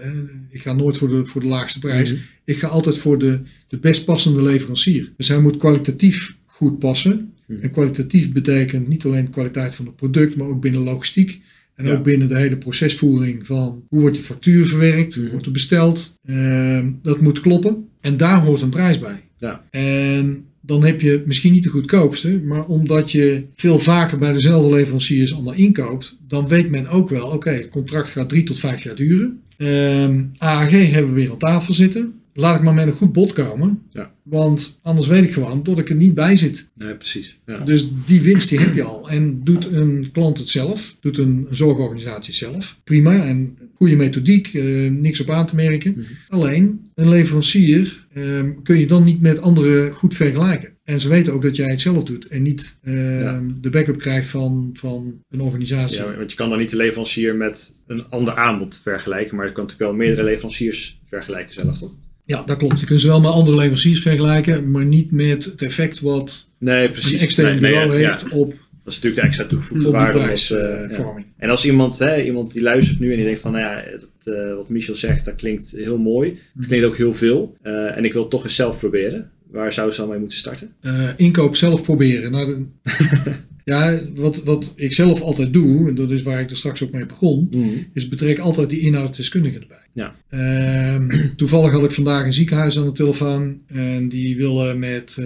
ik 0.49 0.61
ga 0.61 0.73
nooit 0.73 0.97
voor 0.97 1.09
de, 1.09 1.25
voor 1.25 1.41
de 1.41 1.47
laagste 1.47 1.79
prijs. 1.79 2.11
Mhm. 2.13 2.21
Ik 2.45 2.57
ga 2.57 2.67
altijd 2.67 2.97
voor 2.97 3.19
de, 3.19 3.39
de 3.67 3.77
best 3.77 4.05
passende 4.05 4.41
leverancier. 4.41 5.11
Dus 5.17 5.27
hij 5.27 5.39
moet 5.39 5.57
kwalitatief 5.57 6.35
goed 6.45 6.79
passen. 6.79 7.33
Mhm. 7.47 7.59
En 7.61 7.71
kwalitatief 7.71 8.31
betekent 8.31 8.87
niet 8.87 9.05
alleen 9.05 9.25
de 9.25 9.31
kwaliteit 9.31 9.75
van 9.75 9.85
het 9.85 9.95
product, 9.95 10.35
maar 10.35 10.47
ook 10.47 10.61
binnen 10.61 10.81
logistiek. 10.81 11.41
En 11.75 11.85
Ja. 11.85 11.93
ook 11.93 12.03
binnen 12.03 12.27
de 12.29 12.37
hele 12.37 12.57
procesvoering 12.57 13.45
van 13.47 13.83
hoe 13.89 13.99
wordt 13.99 14.15
die 14.15 14.25
factuur 14.25 14.65
verwerkt, 14.65 15.13
hoe 15.13 15.23
Mhm. 15.23 15.31
wordt 15.31 15.45
er 15.45 15.51
besteld. 15.51 16.15
Ehm, 16.25 16.91
dat 17.01 17.21
moet 17.21 17.39
kloppen. 17.41 17.86
En 18.01 18.17
daar 18.17 18.41
hoort 18.41 18.61
een 18.61 18.69
prijs 18.69 18.99
bij. 18.99 19.23
Ja. 19.37 19.63
En 19.69 20.45
dan 20.61 20.83
heb 20.83 21.01
je 21.01 21.23
misschien 21.25 21.51
niet 21.51 21.63
de 21.63 21.69
goedkoopste, 21.69 22.41
maar 22.43 22.65
omdat 22.65 23.11
je 23.11 23.45
veel 23.55 23.79
vaker 23.79 24.17
bij 24.17 24.33
dezelfde 24.33 24.75
leveranciers 24.75 25.33
allemaal 25.33 25.53
inkoopt, 25.53 26.17
dan 26.27 26.47
weet 26.47 26.69
men 26.69 26.87
ook 26.87 27.09
wel, 27.09 27.27
oké, 27.27 27.49
het 27.49 27.69
contract 27.69 28.09
gaat 28.09 28.29
drie 28.29 28.43
tot 28.43 28.59
vijf 28.59 28.83
jaar 28.83 28.95
duren. 28.95 29.41
Ehm 29.57 30.23
AAG 30.37 30.71
hebben 30.71 31.13
we 31.13 31.19
weer 31.19 31.31
aan 31.31 31.37
tafel 31.37 31.73
zitten. 31.73 32.13
Laat 32.33 32.55
ik 32.55 32.63
maar 32.63 32.73
met 32.73 32.87
een 32.87 32.93
goed 32.93 33.13
bod 33.13 33.33
komen. 33.33 33.81
Ja. 33.91 34.11
Want 34.23 34.77
anders 34.81 35.07
weet 35.07 35.23
ik 35.23 35.33
gewoon 35.33 35.63
dat 35.63 35.77
ik 35.77 35.89
er 35.89 35.95
niet 35.95 36.13
bij 36.13 36.35
zit. 36.35 36.67
Nee, 36.73 36.95
precies. 36.95 37.37
Ja. 37.45 37.59
Dus 37.59 37.89
die 38.05 38.21
winst 38.21 38.49
die 38.49 38.59
heb 38.59 38.75
je 38.75 38.83
al. 38.83 39.09
En 39.09 39.41
doet 39.43 39.71
een 39.71 40.09
klant 40.11 40.37
het 40.37 40.49
zelf, 40.49 40.97
doet 40.99 41.17
een 41.17 41.47
zorgorganisatie 41.49 42.25
het 42.25 42.35
zelf. 42.35 42.79
Prima 42.83 43.23
en 43.23 43.57
goede 43.77 43.95
methodiek, 43.95 44.53
eh, 44.53 44.91
niks 44.91 45.21
op 45.21 45.29
aan 45.29 45.45
te 45.47 45.55
merken. 45.55 45.91
Mhm. 45.91 46.01
Alleen 46.27 46.89
een 46.95 47.09
leverancier 47.09 48.05
ehm, 48.13 48.51
kun 48.63 48.79
je 48.79 48.87
dan 48.87 49.03
niet 49.03 49.21
met 49.21 49.41
anderen 49.41 49.91
goed 49.93 50.13
vergelijken. 50.13 50.69
En 50.83 50.99
ze 51.01 51.09
weten 51.09 51.33
ook 51.33 51.41
dat 51.41 51.55
jij 51.55 51.69
het 51.69 51.81
zelf 51.81 52.03
doet 52.03 52.27
en 52.27 52.41
niet 52.43 52.79
ehm, 52.83 53.19
Ja. 53.21 53.43
de 53.61 53.69
backup 53.69 53.99
krijgt 53.99 54.29
van, 54.29 54.69
van 54.73 55.13
een 55.29 55.41
organisatie. 55.41 55.97
Ja, 55.97 56.15
want 56.17 56.31
je 56.31 56.37
kan 56.37 56.49
dan 56.49 56.59
niet 56.59 56.69
de 56.69 56.75
leverancier 56.75 57.35
met 57.35 57.73
een 57.87 58.05
ander 58.09 58.35
aanbod 58.35 58.79
vergelijken, 58.83 59.35
maar 59.35 59.45
je 59.45 59.51
kan 59.51 59.63
natuurlijk 59.63 59.89
wel 59.89 59.99
meerdere 59.99 60.27
leveranciers 60.27 60.99
vergelijken 61.05 61.53
zelf, 61.53 61.77
toch? 61.79 61.95
Ja, 62.25 62.43
dat 62.45 62.57
klopt. 62.57 62.79
Je 62.79 62.85
kunt 62.85 63.01
ze 63.01 63.07
wel 63.07 63.19
met 63.21 63.31
andere 63.31 63.57
leveranciers 63.57 64.01
vergelijken, 64.01 64.71
maar 64.71 64.85
niet 64.85 65.11
met 65.11 65.45
het 65.45 65.61
effect 65.61 65.99
wat 65.99 66.51
Nee, 66.59 66.89
precies. 66.89 67.11
een 67.11 67.19
extern 67.19 67.47
Nee, 67.51 67.59
nee, 67.61 67.71
bureau 67.71 67.99
ja, 67.99 68.07
heeft 68.09 68.25
ja. 68.29 68.37
op, 68.37 68.53
Dat 68.87 68.95
is 68.95 69.01
natuurlijk 69.01 69.21
de 69.21 69.27
extra 69.27 69.45
toegevoegde 69.45 69.91
waarde. 69.91 70.19
omdat, 70.19 70.49
eh, 70.51 70.57
ja. 70.59 70.75
prijsvorming. 70.85 71.25
En 71.37 71.49
als 71.49 71.65
iemand, 71.65 71.99
hè, 71.99 72.21
iemand 72.21 72.51
die 72.53 72.61
luistert 72.61 72.99
nu 72.99 73.09
en 73.11 73.15
die 73.15 73.25
denkt 73.25 73.39
van, 73.39 73.51
nou 73.51 73.63
ja, 73.63 73.83
het, 73.85 74.07
eh, 74.23 74.53
wat 74.55 74.69
Michel 74.69 74.95
zegt, 74.95 75.25
dat 75.25 75.35
klinkt 75.35 75.71
heel 75.71 75.97
mooi. 75.97 76.39
Het 76.57 76.65
klinkt 76.67 76.85
ook 76.85 76.97
heel 76.97 77.13
veel. 77.13 77.57
eh, 77.61 77.97
en 77.97 78.05
ik 78.05 78.13
wil 78.13 78.27
toch 78.27 78.43
eens 78.43 78.55
zelf 78.55 78.77
proberen. 78.79 79.31
Waar 79.51 79.73
zou 79.73 79.91
ze 79.91 79.99
dan 79.99 80.09
mee 80.09 80.19
moeten 80.19 80.37
starten? 80.37 80.73
Eh, 80.81 81.09
inkoop 81.17 81.55
zelf 81.55 81.81
proberen. 81.83 82.31
Nou, 82.31 82.45
de- 82.45 82.65
ja, 83.67 83.99
wat, 84.15 84.43
wat 84.43 84.73
ik 84.75 84.93
zelf 84.93 85.21
altijd 85.21 85.53
doe, 85.53 85.87
en 85.87 85.95
dat 85.95 86.11
is 86.11 86.21
waar 86.21 86.41
ik 86.41 86.49
er 86.49 86.57
straks 86.57 86.83
ook 86.83 86.91
mee 86.91 87.05
begon, 87.05 87.49
is 87.93 88.07
betrek 88.07 88.39
altijd 88.39 88.69
die 88.69 88.79
inhoudsdeskundige 88.79 89.59
erbij. 89.59 89.77
Ja. 89.93 90.15
Ehm, 90.29 91.09
toevallig 91.35 91.71
had 91.71 91.83
ik 91.83 91.91
vandaag 91.91 92.25
een 92.25 92.33
ziekenhuis 92.33 92.77
aan 92.77 92.85
de 92.85 92.91
telefoon 92.91 93.59
en 93.67 94.09
die 94.09 94.37
willen 94.37 94.79
met 94.79 95.17
eh, 95.19 95.25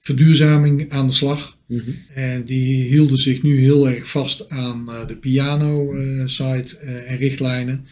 verduurzaming 0.00 0.90
aan 0.90 1.06
de 1.06 1.12
slag. 1.12 1.56
Mhm. 1.66 1.90
En 2.14 2.44
die 2.44 2.82
hielden 2.82 3.18
zich 3.18 3.42
nu 3.42 3.60
heel 3.60 3.88
erg 3.88 4.08
vast 4.08 4.48
aan 4.50 4.90
eh, 4.90 5.06
de 5.06 5.16
piano-site 5.16 6.78
en 6.78 7.16
richtlijnen. 7.16 7.86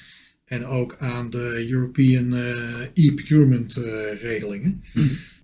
En 0.47 0.65
ook 0.65 0.97
aan 0.99 1.31
de 1.31 1.67
European 1.71 2.35
eh, 2.35 3.05
e-procurement 3.05 3.77
eh, 3.77 3.93
regelingen. 4.23 4.83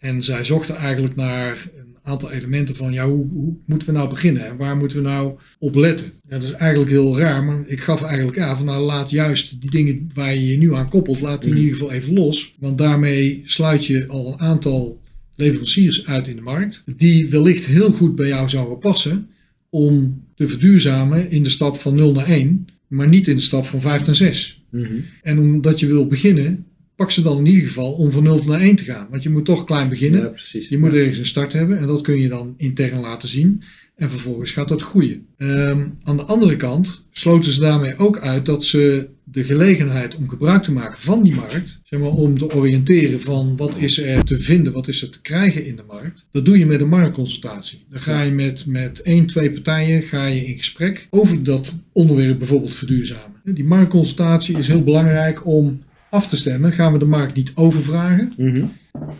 En 0.00 0.22
zij 0.22 0.44
zochten 0.44 0.76
eigenlijk 0.76 1.16
naar 1.16 1.68
aantal 2.02 2.30
elementen 2.30 2.76
van, 2.76 2.92
ja, 2.92 3.08
hoe, 3.08 3.26
hoe 3.32 3.54
moeten 3.66 3.88
we 3.88 3.94
nou 3.94 4.08
beginnen? 4.08 4.46
En 4.46 4.56
waar 4.56 4.76
moeten 4.76 4.96
we 4.96 5.08
nou 5.08 5.32
op 5.58 5.74
letten? 5.74 6.06
Ja, 6.28 6.38
dat 6.38 6.42
is 6.42 6.52
eigenlijk 6.52 6.90
heel 6.90 7.18
raar, 7.18 7.44
maar 7.44 7.62
ik 7.66 7.80
gaf 7.80 8.02
eigenlijk 8.02 8.38
aan 8.38 8.56
van, 8.56 8.66
nou, 8.66 8.84
laat 8.84 9.10
juist 9.10 9.60
die 9.60 9.70
dingen 9.70 10.10
waar 10.14 10.34
je 10.34 10.46
je 10.46 10.58
nu 10.58 10.74
aan 10.74 10.88
koppelt, 10.88 11.20
laat 11.20 11.40
die 11.42 11.50
in 11.50 11.56
Mhm. 11.56 11.64
ieder 11.64 11.78
geval 11.80 11.94
even 11.94 12.14
los. 12.14 12.54
Want 12.58 12.78
daarmee 12.78 13.40
sluit 13.44 13.86
je 13.86 14.06
al 14.06 14.32
een 14.32 14.38
aantal 14.40 15.00
leveranciers 15.34 16.06
uit 16.06 16.28
in 16.28 16.36
de 16.36 16.42
markt, 16.42 16.82
die 16.96 17.28
wellicht 17.28 17.66
heel 17.66 17.92
goed 17.92 18.14
bij 18.14 18.28
jou 18.28 18.48
zouden 18.48 18.78
passen 18.78 19.28
om 19.70 20.24
te 20.34 20.48
verduurzamen 20.48 21.30
in 21.30 21.42
de 21.42 21.50
stap 21.50 21.76
van 21.78 21.94
0 21.94 22.12
naar 22.12 22.26
1, 22.26 22.66
maar 22.88 23.08
niet 23.08 23.28
in 23.28 23.36
de 23.36 23.42
stap 23.42 23.64
van 23.66 23.80
5 23.80 24.06
naar 24.06 24.14
6. 24.14 24.64
Mhm. 24.70 24.92
En 25.22 25.38
omdat 25.38 25.80
je 25.80 25.86
wil 25.86 26.06
beginnen, 26.06 26.66
pak 27.02 27.10
ze 27.10 27.22
dan 27.22 27.38
in 27.38 27.46
ieder 27.46 27.66
geval 27.66 27.92
om 27.92 28.10
van 28.10 28.22
0 28.22 28.40
naar 28.46 28.60
1 28.60 28.76
te 28.76 28.84
gaan. 28.84 29.06
Want 29.10 29.22
je 29.22 29.30
moet 29.30 29.44
toch 29.44 29.64
klein 29.64 29.88
beginnen. 29.88 30.20
Ja, 30.20 30.26
precies. 30.26 30.68
Je 30.68 30.78
moet 30.78 30.92
Ja. 30.92 30.98
ergens 30.98 31.18
een 31.18 31.26
start 31.26 31.52
hebben 31.52 31.78
en 31.78 31.86
dat 31.86 32.00
kun 32.00 32.20
je 32.20 32.28
dan 32.28 32.54
intern 32.56 33.00
laten 33.00 33.28
zien. 33.28 33.62
En 33.96 34.10
vervolgens 34.10 34.50
gaat 34.50 34.68
dat 34.68 34.82
groeien. 34.82 35.26
Ehm, 35.36 35.86
aan 36.02 36.16
de 36.16 36.22
andere 36.22 36.56
kant 36.56 37.04
sloten 37.10 37.52
ze 37.52 37.60
daarmee 37.60 37.96
ook 37.96 38.18
uit 38.20 38.46
dat 38.46 38.64
ze 38.64 39.08
de 39.24 39.44
gelegenheid 39.44 40.14
om 40.16 40.28
gebruik 40.28 40.62
te 40.62 40.72
maken 40.72 40.98
van 40.98 41.22
die 41.22 41.34
markt, 41.34 41.80
zeg 41.84 42.00
maar 42.00 42.10
om 42.10 42.38
te 42.38 42.54
oriënteren 42.54 43.20
van 43.20 43.56
wat 43.56 43.76
is 43.76 43.98
er 44.02 44.24
te 44.24 44.38
vinden, 44.38 44.72
wat 44.72 44.88
is 44.88 45.02
er 45.02 45.10
te 45.10 45.20
krijgen 45.20 45.66
in 45.66 45.76
de 45.76 45.84
markt, 45.86 46.26
dat 46.30 46.44
doe 46.44 46.58
je 46.58 46.66
met 46.66 46.80
een 46.80 46.88
marktconsultatie. 46.88 47.84
Dan 47.90 48.00
ga 48.00 48.22
je 48.22 48.30
met, 48.32 48.66
met 48.66 49.02
één, 49.02 49.26
twee 49.26 49.52
partijen 49.52 50.02
ga 50.02 50.26
je 50.26 50.46
in 50.46 50.56
gesprek 50.56 51.06
over 51.10 51.42
dat 51.42 51.74
onderwerp 51.92 52.38
bijvoorbeeld 52.38 52.74
verduurzamen. 52.74 53.40
Die 53.44 53.64
marktconsultatie 53.64 54.58
is 54.58 54.68
heel 54.68 54.84
belangrijk 54.84 55.46
om 55.46 55.80
af 56.12 56.28
te 56.28 56.36
stemmen. 56.36 56.72
Gaan 56.72 56.92
we 56.92 56.98
de 56.98 57.04
markt 57.04 57.36
niet 57.36 57.52
overvragen? 57.54 58.32
Mhm. 58.36 58.64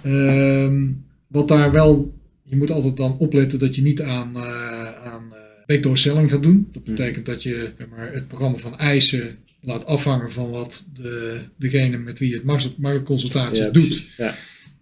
Ehm, 0.03 0.87
wat 1.27 1.49
daar 1.49 1.73
wel, 1.73 2.13
je 2.43 2.57
moet 2.57 2.71
altijd 2.71 2.97
dan 2.97 3.19
opletten 3.19 3.59
dat 3.59 3.75
je 3.75 3.83
niet 3.83 4.03
aan, 4.03 4.37
eh 4.37 4.95
aan 5.05 5.33
eh, 5.33 5.39
backdoor 5.67 5.99
selling 5.99 6.31
gaat 6.31 6.43
doen. 6.43 6.69
Dat 6.73 6.85
betekent 6.85 7.27
dat 7.27 7.43
je 7.43 7.73
zeg 7.79 7.87
maar, 7.89 8.13
het 8.13 8.29
programma 8.29 8.57
van 8.57 8.79
eisen 8.79 9.37
laat 9.61 9.87
afhangen 9.87 10.31
van 10.33 10.51
wat 10.51 10.85
de, 10.93 11.39
degene 11.57 11.99
met 11.99 12.19
wie 12.19 12.29
je 12.29 12.35
het 12.35 12.45
markt- 12.45 12.79
marktconsultatie 12.79 13.63
Ja, 13.63 13.71
doet. 13.71 14.09
Ja. 14.17 14.35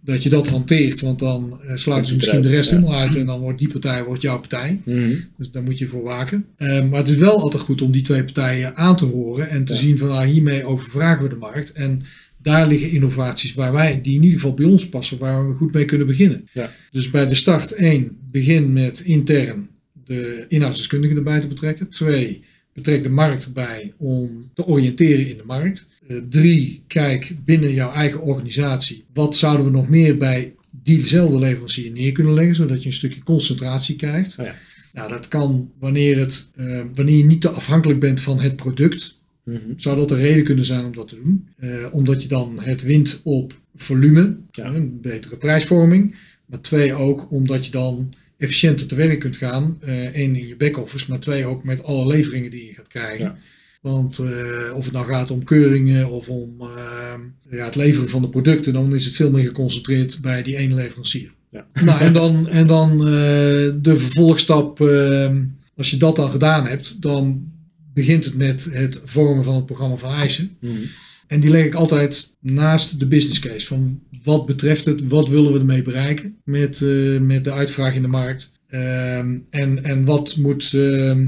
Dat 0.03 0.23
je 0.23 0.29
dat 0.29 0.47
hanteert, 0.47 1.01
want 1.01 1.19
dan 1.19 1.59
eh, 1.67 1.75
sluiten 1.75 2.07
ze 2.07 2.15
misschien 2.15 2.41
de 2.41 2.49
rest 2.49 2.69
ja. 2.69 2.75
helemaal 2.75 2.99
uit 2.99 3.15
en 3.15 3.25
dan 3.25 3.39
wordt 3.39 3.59
die 3.59 3.71
partij 3.71 4.03
wordt 4.03 4.21
jouw 4.21 4.39
partij. 4.39 4.81
Mhm. 4.85 5.15
Dus 5.37 5.51
daar 5.51 5.63
moet 5.63 5.77
je 5.77 5.87
voor 5.87 6.03
waken. 6.03 6.45
Eh, 6.55 6.89
maar 6.89 6.99
het 6.99 7.09
is 7.09 7.15
wel 7.15 7.41
altijd 7.41 7.63
goed 7.63 7.81
om 7.81 7.91
die 7.91 8.01
twee 8.01 8.23
partijen 8.23 8.75
aan 8.75 8.95
te 8.95 9.05
horen 9.05 9.49
en 9.49 9.65
te 9.65 9.73
Ja. 9.73 9.79
zien 9.79 9.97
van 9.97 10.07
nou, 10.07 10.25
hiermee 10.25 10.65
overvragen 10.65 11.23
we 11.23 11.29
de 11.29 11.35
markt. 11.35 11.71
En 11.71 12.01
daar 12.37 12.67
liggen 12.67 12.91
innovaties 12.91 13.53
waar 13.53 13.71
wij, 13.73 14.01
die 14.01 14.15
in 14.15 14.23
ieder 14.23 14.39
geval 14.39 14.53
bij 14.53 14.65
ons 14.65 14.89
passen, 14.89 15.17
waar 15.17 15.49
we 15.49 15.55
goed 15.55 15.73
mee 15.73 15.85
kunnen 15.85 16.07
beginnen. 16.07 16.47
Ja. 16.53 16.71
Dus 16.91 17.09
bij 17.09 17.27
de 17.27 17.35
start 17.35 17.71
één, 17.71 18.17
begin 18.31 18.73
met 18.73 18.99
intern 18.99 19.69
de 20.05 20.45
inhoudsdeskundigen 20.47 21.17
erbij 21.17 21.39
te 21.39 21.47
betrekken. 21.47 21.89
Twee, 21.89 22.43
betrek 22.73 23.03
de 23.03 23.09
markt 23.09 23.45
erbij 23.45 23.93
om 23.97 24.49
te 24.53 24.65
oriënteren 24.65 25.29
in 25.29 25.37
de 25.37 25.43
markt. 25.45 25.85
Eh, 26.07 26.17
drie, 26.29 26.83
kijk 26.87 27.35
binnen 27.45 27.73
jouw 27.73 27.91
eigen 27.91 28.21
organisatie, 28.21 29.03
wat 29.13 29.35
zouden 29.35 29.65
we 29.65 29.71
nog 29.71 29.89
meer 29.89 30.17
bij 30.17 30.53
diezelfde 30.83 31.39
leverancier 31.39 31.91
neer 31.91 32.11
kunnen 32.11 32.33
leggen, 32.33 32.55
zodat 32.55 32.81
je 32.81 32.87
een 32.87 32.95
stukje 32.95 33.23
concentratie 33.23 33.95
krijgt. 33.95 34.39
Oh 34.39 34.45
ja. 34.45 34.55
Nou, 34.93 35.09
dat 35.09 35.27
kan 35.27 35.71
wanneer, 35.79 36.17
het, 36.19 36.49
eh, 36.55 36.81
wanneer 36.95 37.17
je 37.17 37.25
niet 37.25 37.41
te 37.41 37.49
afhankelijk 37.49 37.99
bent 37.99 38.21
van 38.21 38.39
het 38.39 38.55
product, 38.55 39.19
Mhm. 39.43 39.57
zou 39.77 39.95
dat 39.97 40.11
een 40.11 40.17
reden 40.17 40.43
kunnen 40.43 40.65
zijn 40.65 40.85
om 40.85 40.95
dat 40.95 41.07
te 41.07 41.15
doen. 41.15 41.47
Eh, 41.57 41.69
omdat 41.91 42.21
je 42.21 42.27
dan 42.27 42.59
het 42.61 42.81
wint 42.81 43.19
op 43.23 43.59
volume, 43.75 44.35
Ja. 44.51 44.65
een 44.65 45.01
betere 45.01 45.35
prijsvorming. 45.35 46.15
Maar 46.45 46.61
twee 46.61 46.93
ook 46.93 47.31
omdat 47.31 47.65
je 47.65 47.71
dan 47.71 48.13
efficiënter 48.41 48.87
te 48.87 48.95
werk 48.95 49.19
kunt 49.19 49.37
gaan. 49.37 49.77
eh 49.81 50.05
één 50.05 50.35
in 50.35 50.47
je 50.47 50.55
back-office, 50.55 51.05
maar 51.09 51.19
twee 51.19 51.45
ook 51.45 51.63
met 51.63 51.83
alle 51.83 52.07
leveringen 52.07 52.51
die 52.51 52.65
je 52.65 52.73
gaat 52.73 52.87
krijgen. 52.87 53.25
Ja. 53.25 53.37
Want 53.81 54.19
eh, 54.19 54.75
of 54.75 54.83
het 54.83 54.93
nou 54.93 55.05
gaat 55.05 55.31
om 55.31 55.43
keuringen 55.43 56.09
of 56.09 56.29
om 56.29 56.61
eh, 56.61 57.13
ja, 57.49 57.65
het 57.65 57.75
leveren 57.75 58.09
van 58.09 58.21
de 58.21 58.29
producten, 58.29 58.73
dan 58.73 58.95
is 58.95 59.05
het 59.05 59.13
veel 59.13 59.31
meer 59.31 59.45
geconcentreerd 59.45 60.19
bij 60.21 60.43
die 60.43 60.57
ene 60.57 60.75
leverancier. 60.75 61.31
Ja. 61.51 61.67
Nou, 61.83 61.99
en 62.01 62.13
dan, 62.13 62.47
en 62.47 62.67
dan 62.67 62.97
de 63.81 63.97
vervolgstap, 63.97 64.81
eh, 64.81 65.35
als 65.75 65.89
je 65.91 65.97
dat 65.97 66.15
dan 66.15 66.31
gedaan 66.31 66.67
hebt, 66.67 67.01
dan 67.01 67.51
begint 67.93 68.25
het 68.25 68.35
met 68.35 68.67
het 68.71 69.01
vormen 69.05 69.43
van 69.43 69.55
het 69.55 69.65
programma 69.65 69.95
van 69.95 70.13
eisen. 70.13 70.57
Mhm. 70.59 70.75
En 71.31 71.39
die 71.39 71.49
leg 71.49 71.65
ik 71.65 71.73
altijd 71.73 72.33
naast 72.39 72.99
de 72.99 73.07
business 73.07 73.39
case. 73.39 73.65
Van 73.67 73.99
wat 74.23 74.45
betreft 74.45 74.85
het, 74.85 75.07
wat 75.07 75.27
willen 75.29 75.53
we 75.53 75.59
ermee 75.59 75.81
bereiken 75.81 76.35
met, 76.43 76.81
eh, 76.81 77.19
met 77.19 77.43
de 77.43 77.51
uitvraag 77.51 77.95
in 77.95 78.01
de 78.01 78.07
markt. 78.07 78.51
Ehm, 78.67 79.37
en 79.49 79.83
en 79.83 80.05
wat, 80.05 80.37
moet, 80.37 80.73
ehm, 80.73 81.25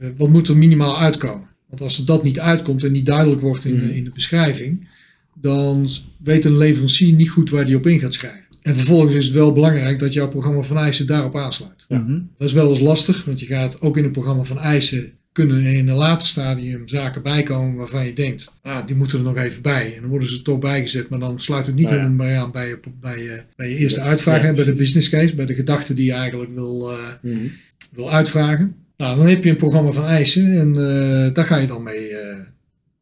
eh, 0.00 0.08
wat 0.16 0.28
moet 0.28 0.48
er 0.48 0.56
minimaal 0.56 0.98
uitkomen? 0.98 1.48
Want 1.68 1.80
als 1.80 1.98
er 1.98 2.04
dat 2.06 2.22
niet 2.22 2.40
uitkomt 2.40 2.84
en 2.84 2.92
niet 2.92 3.06
duidelijk 3.06 3.40
wordt 3.40 3.64
in, 3.64 3.74
Mhm. 3.76 3.86
de, 3.86 3.96
in 3.96 4.04
de 4.04 4.10
beschrijving, 4.14 4.88
dan 5.34 5.88
weet 6.24 6.44
een 6.44 6.56
leverancier 6.56 7.12
niet 7.12 7.30
goed 7.30 7.50
waar 7.50 7.66
die 7.66 7.76
op 7.76 7.86
in 7.86 7.98
gaat 8.00 8.14
schrijven. 8.14 8.44
En 8.62 8.76
vervolgens 8.76 9.14
is 9.14 9.24
het 9.24 9.34
wel 9.34 9.52
belangrijk 9.52 9.98
dat 9.98 10.12
jouw 10.12 10.28
programma 10.28 10.60
van 10.60 10.76
eisen 10.76 11.06
daarop 11.06 11.36
aansluit. 11.36 11.84
Ja. 11.88 12.04
Dat 12.38 12.48
is 12.48 12.54
wel 12.54 12.68
eens 12.68 12.80
lastig, 12.80 13.24
want 13.24 13.40
je 13.40 13.46
gaat 13.46 13.80
ook 13.80 13.96
in 13.96 14.02
het 14.02 14.12
programma 14.12 14.42
van 14.42 14.58
eisen 14.58 15.12
kunnen 15.32 15.62
in 15.64 15.88
een 15.88 15.96
later 15.96 16.26
stadium 16.26 16.88
zaken 16.88 17.22
bijkomen 17.22 17.76
waarvan 17.76 18.06
je 18.06 18.12
denkt, 18.12 18.52
ah, 18.62 18.86
die 18.86 18.96
moeten 18.96 19.18
er 19.18 19.24
nog 19.24 19.36
even 19.36 19.62
bij. 19.62 19.94
En 19.94 20.00
dan 20.00 20.10
worden 20.10 20.28
ze 20.28 20.42
toch 20.42 20.58
bijgezet, 20.58 21.08
maar 21.08 21.18
dan 21.18 21.40
sluit 21.40 21.66
het 21.66 21.74
niet 21.74 21.84
Nou 21.84 21.96
ja. 21.96 22.02
helemaal 22.02 22.26
meer 22.26 22.36
aan 22.36 22.52
bij 22.52 22.68
je, 22.68 22.78
bij 23.00 23.18
je, 23.22 23.42
bij 23.56 23.68
je 23.70 23.76
eerste 23.76 24.00
Ja, 24.00 24.06
uitvraag, 24.06 24.54
bij 24.54 24.64
de 24.64 24.74
business 24.74 25.08
case, 25.08 25.34
bij 25.34 25.46
de 25.46 25.54
gedachte 25.54 25.94
die 25.94 26.04
je 26.06 26.12
eigenlijk 26.12 26.52
wil, 26.52 26.90
eh, 26.90 26.98
Mhm. 27.22 27.46
wil 27.92 28.12
uitvragen. 28.12 28.74
Nou, 28.96 29.16
dan 29.16 29.26
heb 29.26 29.44
je 29.44 29.50
een 29.50 29.56
programma 29.56 29.90
van 29.90 30.04
eisen 30.04 30.58
en 30.60 30.68
eh, 30.76 31.34
daar 31.34 31.46
ga 31.46 31.56
je 31.56 31.66
dan 31.66 31.82
mee, 31.82 32.08
eh, 32.08 32.36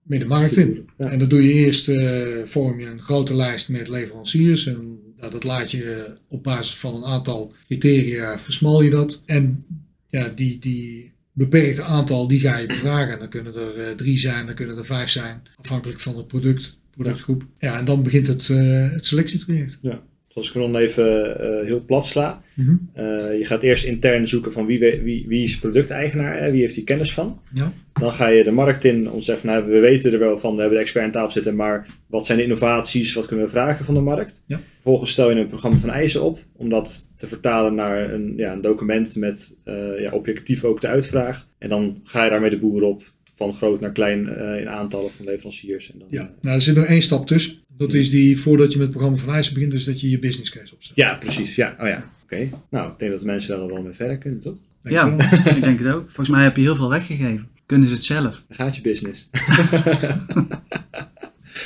mee 0.02 0.18
de 0.18 0.26
markt 0.26 0.56
in. 0.56 0.88
En 0.96 1.18
dat 1.18 1.30
doe 1.30 1.42
je 1.46 1.52
eerst, 1.52 1.88
eh, 1.88 2.26
vorm 2.44 2.80
je 2.80 2.86
een 2.86 3.02
grote 3.02 3.34
lijst 3.34 3.68
met 3.68 3.88
leveranciers. 3.88 4.66
En 4.66 4.98
nou, 5.18 5.30
dat 5.32 5.44
laat 5.44 5.70
je 5.70 6.04
eh, 6.06 6.12
op 6.28 6.42
basis 6.42 6.76
van 6.76 6.94
een 6.94 7.04
aantal 7.04 7.52
criteria 7.66 8.38
versmal 8.38 8.82
je 8.82 8.90
dat. 8.90 9.22
En 9.26 9.64
ja, 10.08 10.32
die, 10.34 10.58
die 10.58 11.09
beperkte 11.32 11.82
aantal, 11.82 12.28
die 12.28 12.40
ga 12.40 12.56
je 12.56 12.66
bevragen. 12.66 13.12
En 13.12 13.18
dan 13.18 13.28
kunnen 13.28 13.54
er 13.54 13.88
eh, 13.88 13.94
drie 13.94 14.18
zijn, 14.18 14.46
dan 14.46 14.54
kunnen 14.54 14.76
er 14.76 14.84
vijf 14.84 15.10
zijn. 15.10 15.42
Afhankelijk 15.56 16.00
van 16.00 16.16
het 16.16 16.26
product, 16.26 16.78
productgroep. 16.90 17.46
Ja, 17.58 17.78
en 17.78 17.84
dan 17.84 18.02
begint 18.02 18.26
het, 18.26 18.50
eh, 18.50 18.90
het 18.90 19.06
selectietraject. 19.06 19.78
Als 20.34 20.48
ik 20.48 20.54
dan 20.54 20.76
even 20.76 21.40
eh, 21.40 21.66
heel 21.66 21.84
plat 21.84 22.06
sla. 22.06 22.42
Mhm. 22.54 22.74
Eh, 22.92 23.04
je 23.38 23.44
gaat 23.44 23.62
eerst 23.62 23.84
intern 23.84 24.26
zoeken 24.26 24.52
van 24.52 24.66
wie, 24.66 24.78
wie, 24.78 25.24
wie 25.28 25.44
is 25.44 25.58
producteigenaar, 25.58 26.42
hè? 26.42 26.50
wie 26.50 26.60
heeft 26.60 26.74
die 26.74 26.84
kennis 26.84 27.12
van. 27.12 27.40
Ja. 27.54 27.72
Dan 27.92 28.12
ga 28.12 28.26
je 28.26 28.44
de 28.44 28.50
markt 28.50 28.84
in 28.84 29.10
om 29.10 29.18
te 29.18 29.24
zeggen 29.24 29.48
van 29.48 29.58
nou, 29.58 29.70
we 29.70 29.78
weten 29.78 30.12
er 30.12 30.18
wel 30.18 30.38
van, 30.38 30.54
we 30.54 30.60
hebben 30.60 30.78
de 30.78 30.84
expert 30.84 31.04
aan 31.04 31.10
tafel 31.10 31.30
zitten, 31.30 31.56
maar 31.56 31.86
wat 32.06 32.26
zijn 32.26 32.38
de 32.38 32.44
innovaties, 32.44 33.14
wat 33.14 33.26
kunnen 33.26 33.44
we 33.44 33.50
vragen 33.50 33.84
van 33.84 33.94
de 33.94 34.00
markt? 34.00 34.42
Ja. 34.46 34.60
Vervolgens 34.74 35.10
stel 35.10 35.30
je 35.30 35.36
een 35.36 35.48
programma 35.48 35.78
van 35.78 35.90
eisen 35.90 36.22
op 36.22 36.38
om 36.56 36.68
dat 36.68 37.12
te 37.16 37.26
vertalen 37.26 37.74
naar 37.74 38.12
een, 38.12 38.32
ja, 38.36 38.52
een 38.52 38.60
document 38.60 39.16
met 39.16 39.56
eh, 39.64 40.00
ja, 40.00 40.12
objectief 40.12 40.64
ook 40.64 40.80
de 40.80 40.88
uitvraag. 40.88 41.46
En 41.58 41.68
dan 41.68 42.00
ga 42.04 42.24
je 42.24 42.30
daarmee 42.30 42.50
de 42.50 42.58
boer 42.58 42.82
op, 42.82 43.12
van 43.36 43.54
groot 43.54 43.80
naar 43.80 43.92
klein 43.92 44.36
in 44.58 44.68
aantallen 44.68 45.10
van 45.10 45.24
leveranciers. 45.24 45.92
En 45.92 45.98
dan, 45.98 46.08
Ja, 46.10 46.34
nou, 46.40 46.56
er 46.56 46.62
zit 46.62 46.76
nog 46.76 46.84
één 46.84 47.02
stap 47.02 47.26
tussen. 47.26 47.58
Dat 47.80 47.92
is 47.92 48.10
die, 48.10 48.40
voordat 48.40 48.72
je 48.72 48.78
met 48.78 48.86
het 48.86 48.96
programma 48.96 49.22
van 49.22 49.34
eisen 49.34 49.54
begint, 49.54 49.72
dus 49.72 49.84
dat 49.84 50.00
je 50.00 50.10
je 50.10 50.18
business 50.18 50.50
case 50.50 50.74
opstelt. 50.74 50.98
ja, 50.98 51.14
precies. 51.14 51.54
Ja, 51.54 51.76
oh 51.80 51.88
ja. 51.88 52.10
Oké. 52.22 52.48
Nou, 52.70 52.90
ik 52.90 52.98
denk 52.98 53.10
dat 53.10 53.20
de 53.20 53.26
mensen 53.26 53.58
daar 53.58 53.66
wel 53.66 53.82
mee 53.82 53.92
verder 53.92 54.18
kunnen, 54.18 54.40
toch? 54.40 54.54
Denk 54.82 54.96
Ja, 54.96 55.52
ik 55.54 55.62
denk 55.64 55.78
het 55.78 55.88
ook. 55.88 56.04
Volgens 56.04 56.28
mij 56.28 56.42
heb 56.42 56.56
je 56.56 56.62
heel 56.62 56.76
veel 56.76 56.88
weggegeven. 56.88 57.48
Kunnen 57.66 57.88
ze 57.88 57.94
het 57.94 58.04
zelf? 58.04 58.44
Dan 58.48 58.56
gaat 58.56 58.76
je 58.76 58.82
business. 58.82 59.28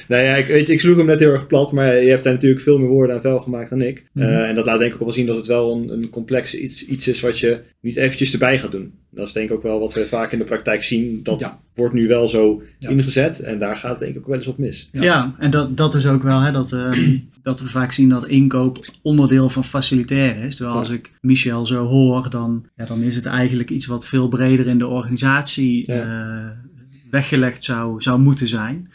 nou 0.09 0.23
ja, 0.23 0.35
ik, 0.35 0.47
weet 0.47 0.67
je, 0.67 0.73
ik 0.73 0.81
sloeg 0.81 0.97
hem 0.97 1.07
net 1.07 1.19
heel 1.19 1.33
erg 1.33 1.47
plat, 1.47 1.73
maar 1.73 1.97
je 2.03 2.11
hebt 2.11 2.25
daar 2.25 2.33
natuurlijk 2.33 2.63
veel 2.63 2.79
meer 2.79 2.89
woorden 2.89 3.17
aan 3.17 3.23
vuil 3.23 3.39
gemaakt 3.39 3.71
dan 3.71 3.83
ik. 3.83 4.05
Mhm. 4.13 4.27
Eh, 4.27 4.49
en 4.49 4.55
dat 4.55 4.67
laat 4.67 4.79
denk 4.79 4.91
ik 4.93 4.97
ook 4.99 5.05
wel 5.05 5.13
zien 5.13 5.27
dat 5.27 5.37
het 5.37 5.47
wel 5.47 5.73
een, 5.73 5.89
een 5.93 6.09
complex 6.11 6.55
iets, 6.55 6.87
iets 6.87 7.09
is 7.09 7.21
wat 7.21 7.39
je 7.39 7.61
niet 7.81 7.97
eventjes 7.97 8.33
erbij 8.33 8.59
gaat 8.59 8.71
doen. 8.73 8.93
Dat 9.11 9.27
is 9.27 9.33
denk 9.33 9.51
ik 9.51 9.57
ook 9.57 9.63
wel 9.63 9.81
wat 9.81 9.95
we 9.95 10.07
vaak 10.07 10.33
in 10.33 10.39
de 10.39 10.45
praktijk 10.45 10.83
zien. 10.83 11.21
Dat 11.23 11.41
Ja. 11.41 11.61
wordt 11.75 11.95
nu 11.95 12.07
wel 12.09 12.29
zo 12.29 12.63
Ja. 12.79 12.89
ingezet 12.89 13.41
en 13.41 13.59
daar 13.59 13.77
gaat 13.77 13.91
het 13.91 13.99
denk 13.99 14.13
ik 14.13 14.19
ook 14.19 14.27
wel 14.27 14.37
eens 14.37 14.47
op 14.47 14.59
mis. 14.59 14.89
Ja. 14.93 15.03
Ja, 15.03 15.35
en 15.39 15.51
dat, 15.51 15.77
dat 15.77 15.95
is 15.95 16.07
ook 16.07 16.23
wel 16.23 16.41
hè, 16.41 16.53
dat, 16.53 16.73
ehm, 16.73 17.17
dat 17.43 17.61
we 17.61 17.67
vaak 17.67 17.93
zien 17.93 18.09
dat 18.09 18.27
inkoop 18.27 18.85
onderdeel 19.03 19.49
van 19.49 19.65
facilitair 19.65 20.37
is. 20.45 20.55
Terwijl 20.57 20.77
Ja. 20.77 20.83
als 20.83 20.91
ik 20.91 21.11
Michel 21.21 21.67
zo 21.67 21.87
hoor, 21.87 22.31
dan, 22.31 22.67
ja, 22.77 22.85
dan 22.85 23.03
is 23.03 23.15
het 23.15 23.27
eigenlijk 23.27 23.71
iets 23.71 23.87
wat 23.87 24.07
veel 24.07 24.29
breder 24.29 24.67
in 24.67 24.79
de 24.79 24.87
organisatie 24.87 25.87
eh, 25.87 26.47
weggelegd 27.11 27.65
zou, 27.65 28.03
zou 28.03 28.21
moeten 28.21 28.49
zijn. 28.49 28.91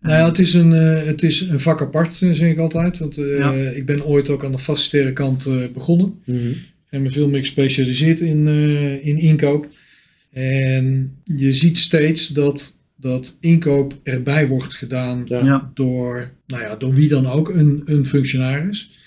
Nou 0.00 0.16
ja, 0.18 0.24
het 0.26 0.38
is 0.38 0.54
een, 0.54 0.72
eh, 0.72 1.04
het 1.04 1.22
is 1.22 1.40
een 1.40 1.60
vak 1.60 1.80
apart, 1.80 2.22
eh, 2.22 2.30
zeg 2.30 2.50
ik 2.50 2.58
altijd. 2.58 2.98
Want, 2.98 3.18
eh, 3.18 3.38
Ja. 3.38 3.52
Ik 3.52 3.86
ben 3.86 4.04
ooit 4.04 4.28
ook 4.30 4.44
aan 4.44 4.52
de 4.52 4.58
facilitaire 4.58 5.12
kant 5.12 5.46
eh, 5.46 5.54
begonnen. 5.74 6.14
En 6.88 7.02
me 7.02 7.10
veel 7.10 7.28
meer 7.28 7.40
gespecialiseerd 7.40 8.20
in, 8.20 8.48
eh, 8.48 9.06
in 9.06 9.18
inkoop. 9.18 9.66
En 10.32 11.12
je 11.24 11.52
ziet 11.52 11.78
steeds 11.78 12.28
dat, 12.28 12.76
dat 12.96 13.36
inkoop 13.40 13.98
erbij 14.02 14.48
wordt 14.48 14.74
gedaan 14.74 15.22
Ja. 15.24 15.70
Door, 15.74 16.30
nou 16.46 16.62
ja, 16.62 16.76
door 16.76 16.94
wie 16.94 17.08
dan 17.08 17.26
ook, 17.26 17.48
een, 17.48 17.82
een 17.84 18.06
functionaris. 18.06 18.98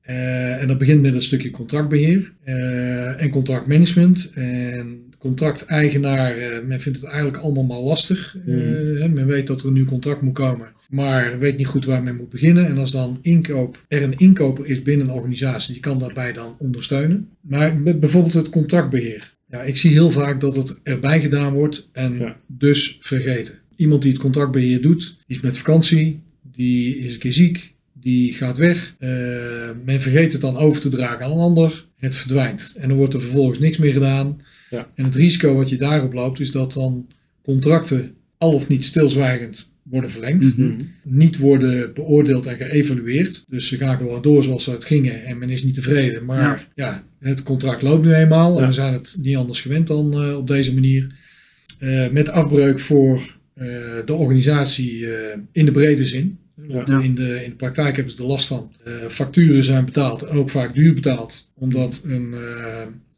Eh, 0.00 0.62
en 0.62 0.68
dat 0.68 0.78
begint 0.78 1.02
met 1.02 1.14
een 1.14 1.22
stukje 1.22 1.50
contractbeheer 1.50 2.32
eh, 2.44 3.22
en 3.22 3.30
contractmanagement. 3.30 4.30
En 4.34 5.03
contracteigenaar, 5.28 6.36
eh, 6.36 6.64
men 6.66 6.80
vindt 6.80 7.00
het 7.00 7.06
eigenlijk 7.10 7.42
allemaal 7.42 7.64
maar 7.64 7.78
lastig. 7.80 8.36
Eh, 8.46 8.54
Mhm. 8.54 8.96
hè, 9.00 9.08
men 9.08 9.26
weet 9.26 9.46
dat 9.46 9.60
er 9.60 9.66
een 9.66 9.72
nieuw 9.72 9.84
contract 9.84 10.20
moet 10.22 10.34
komen, 10.34 10.72
maar 10.90 11.38
weet 11.38 11.56
niet 11.56 11.66
goed 11.66 11.84
waar 11.84 12.02
men 12.02 12.16
moet 12.16 12.28
beginnen. 12.28 12.66
En 12.66 12.78
als 12.78 12.90
dan 12.90 13.18
inkoop, 13.22 13.84
er 13.88 14.02
een 14.02 14.18
inkoper 14.18 14.66
is 14.66 14.82
binnen 14.82 15.08
een 15.08 15.12
organisatie, 15.14 15.72
die 15.72 15.82
kan 15.82 15.98
daarbij 15.98 16.32
dan 16.32 16.56
ondersteunen. 16.58 17.28
Maar 17.40 17.82
bijvoorbeeld 17.82 18.32
het 18.34 18.48
contractbeheer. 18.50 19.34
Ja, 19.50 19.62
ik 19.62 19.76
zie 19.76 19.90
heel 19.90 20.10
vaak 20.10 20.40
dat 20.40 20.54
het 20.54 20.78
erbij 20.82 21.20
gedaan 21.20 21.52
wordt 21.52 21.88
en 21.92 22.18
Ja. 22.18 22.36
dus 22.46 22.98
vergeten. 23.00 23.54
Iemand 23.76 24.02
die 24.02 24.12
het 24.12 24.20
contractbeheer 24.20 24.82
doet, 24.82 25.00
die 25.26 25.36
is 25.36 25.42
met 25.42 25.56
vakantie, 25.56 26.20
die 26.52 26.98
is 26.98 27.12
een 27.14 27.18
keer 27.20 27.32
ziek, 27.32 27.74
die 27.92 28.32
gaat 28.32 28.58
weg. 28.58 28.94
Eh, 28.98 29.08
men 29.84 30.00
vergeet 30.00 30.32
het 30.32 30.40
dan 30.40 30.56
over 30.56 30.80
te 30.80 30.88
dragen 30.88 31.24
aan 31.24 31.30
een 31.32 31.38
ander. 31.38 31.86
Het 31.96 32.16
verdwijnt. 32.16 32.74
En 32.78 32.88
dan 32.88 32.96
wordt 32.96 33.14
er 33.14 33.20
vervolgens 33.20 33.58
niks 33.58 33.78
meer 33.78 33.92
gedaan. 33.92 34.36
Ja. 34.74 34.88
En 34.94 35.04
het 35.04 35.14
risico 35.14 35.54
wat 35.54 35.68
je 35.68 35.76
daarop 35.76 36.12
loopt, 36.12 36.40
is 36.40 36.50
dat 36.50 36.72
dan 36.72 37.06
contracten 37.42 38.14
al 38.38 38.52
of 38.52 38.68
niet 38.68 38.84
stilzwijgend 38.84 39.72
worden 39.82 40.10
verlengd. 40.10 40.56
Mhm. 40.56 40.72
Niet 41.02 41.38
worden 41.38 41.94
beoordeeld 41.94 42.46
en 42.46 42.56
geëvalueerd. 42.56 43.44
Dus 43.48 43.68
ze 43.68 43.76
gaan 43.76 43.96
gewoon 43.96 44.22
door 44.22 44.42
zoals 44.42 44.64
ze 44.64 44.70
het 44.70 44.84
gingen 44.84 45.24
en 45.24 45.38
men 45.38 45.50
is 45.50 45.64
niet 45.64 45.74
tevreden. 45.74 46.24
Maar 46.24 46.68
ja, 46.74 47.04
het 47.20 47.42
contract 47.42 47.82
loopt 47.82 48.04
nu 48.04 48.14
eenmaal. 48.14 48.54
Ja. 48.54 48.60
En 48.60 48.66
we 48.66 48.72
zijn 48.72 48.92
het 48.92 49.16
niet 49.20 49.36
anders 49.36 49.60
gewend 49.60 49.86
dan 49.86 50.22
eh, 50.22 50.36
op 50.36 50.46
deze 50.46 50.74
manier. 50.74 51.14
Eh, 51.78 52.08
met 52.10 52.28
afbreuk 52.30 52.80
voor 52.80 53.36
eh, 53.54 53.66
de 54.04 54.14
organisatie 54.14 55.06
in 55.52 55.64
de 55.64 55.70
brede 55.70 56.06
zin. 56.06 56.38
Want 56.54 56.88
Ja. 56.88 57.00
in, 57.00 57.14
de, 57.14 57.40
in 57.44 57.50
de 57.50 57.56
praktijk 57.56 57.96
hebben 57.96 58.14
ze 58.14 58.22
er 58.22 58.28
last 58.28 58.46
van. 58.46 58.72
Facturen 59.08 59.64
zijn 59.64 59.84
betaald 59.84 60.22
en 60.22 60.36
ook 60.36 60.50
vaak 60.50 60.74
duur 60.74 60.94
betaald. 60.94 61.50
Omdat 61.54 62.02
een, 62.04 62.34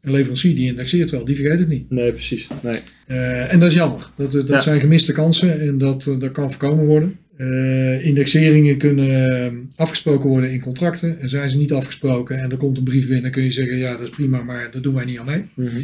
een 0.07 0.13
leverancier 0.13 0.55
die 0.55 0.67
indexeert 0.67 1.09
wel, 1.11 1.25
die 1.25 1.35
vergeet 1.35 1.59
het 1.59 1.67
niet. 1.67 1.89
Nee, 1.89 2.11
precies. 2.11 2.47
Nee. 2.63 2.79
Eh, 3.07 3.53
en 3.53 3.59
dat 3.59 3.69
is 3.69 3.75
jammer. 3.75 4.11
Dat, 4.15 4.31
dat 4.31 4.47
Ja. 4.47 4.61
zijn 4.61 4.79
gemiste 4.79 5.11
kansen 5.11 5.61
en 5.61 5.77
dat, 5.77 6.07
eh, 6.07 6.19
dat 6.19 6.31
kan 6.31 6.49
voorkomen 6.51 6.85
worden. 6.85 7.17
Eh, 7.37 8.05
indexeringen 8.05 8.77
kunnen 8.77 9.43
eh, 9.45 9.51
afgesproken 9.75 10.29
worden 10.29 10.51
in 10.51 10.59
contracten. 10.61 11.19
En 11.19 11.29
zijn 11.29 11.49
ze 11.49 11.57
niet 11.57 11.73
afgesproken 11.73 12.39
en 12.41 12.51
er 12.51 12.57
komt 12.57 12.77
een 12.77 12.83
brief 12.83 13.03
binnen, 13.05 13.21
dan 13.21 13.31
kun 13.31 13.43
je 13.43 13.51
zeggen: 13.51 13.77
ja, 13.77 13.91
dat 13.91 14.01
is 14.01 14.09
prima, 14.09 14.43
maar 14.43 14.71
daar 14.71 14.81
doen 14.81 14.93
wij 14.95 15.05
niet 15.05 15.19
aan 15.19 15.25
mee. 15.25 15.43
Mhm. 15.55 15.77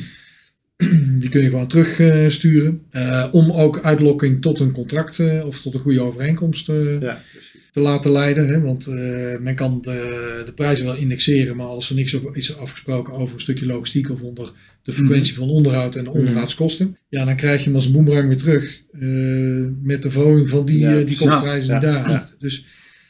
Die 1.19 1.29
kun 1.29 1.41
je 1.41 1.49
gewoon 1.49 1.67
terugsturen. 1.67 2.81
Eh, 2.89 3.25
om 3.31 3.51
ook 3.51 3.79
uitlokking 3.83 4.41
tot 4.41 4.59
een 4.59 4.71
contract 4.71 5.19
eh, 5.19 5.45
of 5.45 5.61
tot 5.61 5.73
een 5.73 5.79
goede 5.79 6.01
overeenkomst 6.01 6.69
eh, 6.69 7.01
Ja, 7.01 7.21
precies. 7.31 7.52
Te 7.73 7.79
laten 7.79 8.11
leiden. 8.11 8.47
Hè? 8.47 8.61
Want 8.61 8.87
eh, 8.87 8.95
men 9.39 9.55
kan 9.55 9.79
de, 9.81 10.41
de 10.45 10.51
prijzen 10.53 10.85
wel 10.85 10.95
indexeren, 10.95 11.55
maar 11.55 11.65
als 11.65 11.89
er 11.89 11.95
niks 11.95 12.13
op 12.13 12.35
is 12.35 12.57
afgesproken 12.57 13.13
over 13.13 13.33
een 13.35 13.41
stukje 13.41 13.65
logistiek 13.65 14.09
of 14.09 14.21
onder 14.21 14.51
de 14.83 14.91
frequentie 14.91 15.33
van 15.35 15.49
onderhoud 15.49 15.95
en 15.95 16.03
de 16.03 16.09
Mhm. 16.09 16.19
onderhoudskosten, 16.19 16.97
ja, 17.09 17.25
dan 17.25 17.35
krijg 17.35 17.59
je 17.59 17.65
hem 17.65 17.75
als 17.75 17.85
een 17.85 17.91
boemerang 17.91 18.27
weer 18.27 18.37
terug 18.37 18.81
eh, 18.93 19.01
met 19.81 20.01
de 20.01 20.11
verhoging 20.11 20.49
van 20.49 20.65
die, 20.65 20.79
Ja, 20.79 20.97
eh, 20.99 21.05
die 21.05 21.17
kostprijzen 21.17 21.79
die 21.79 21.89
daar 21.89 22.09
ja. 22.09 22.17
zitten. 22.19 22.35
Dus 22.39 22.65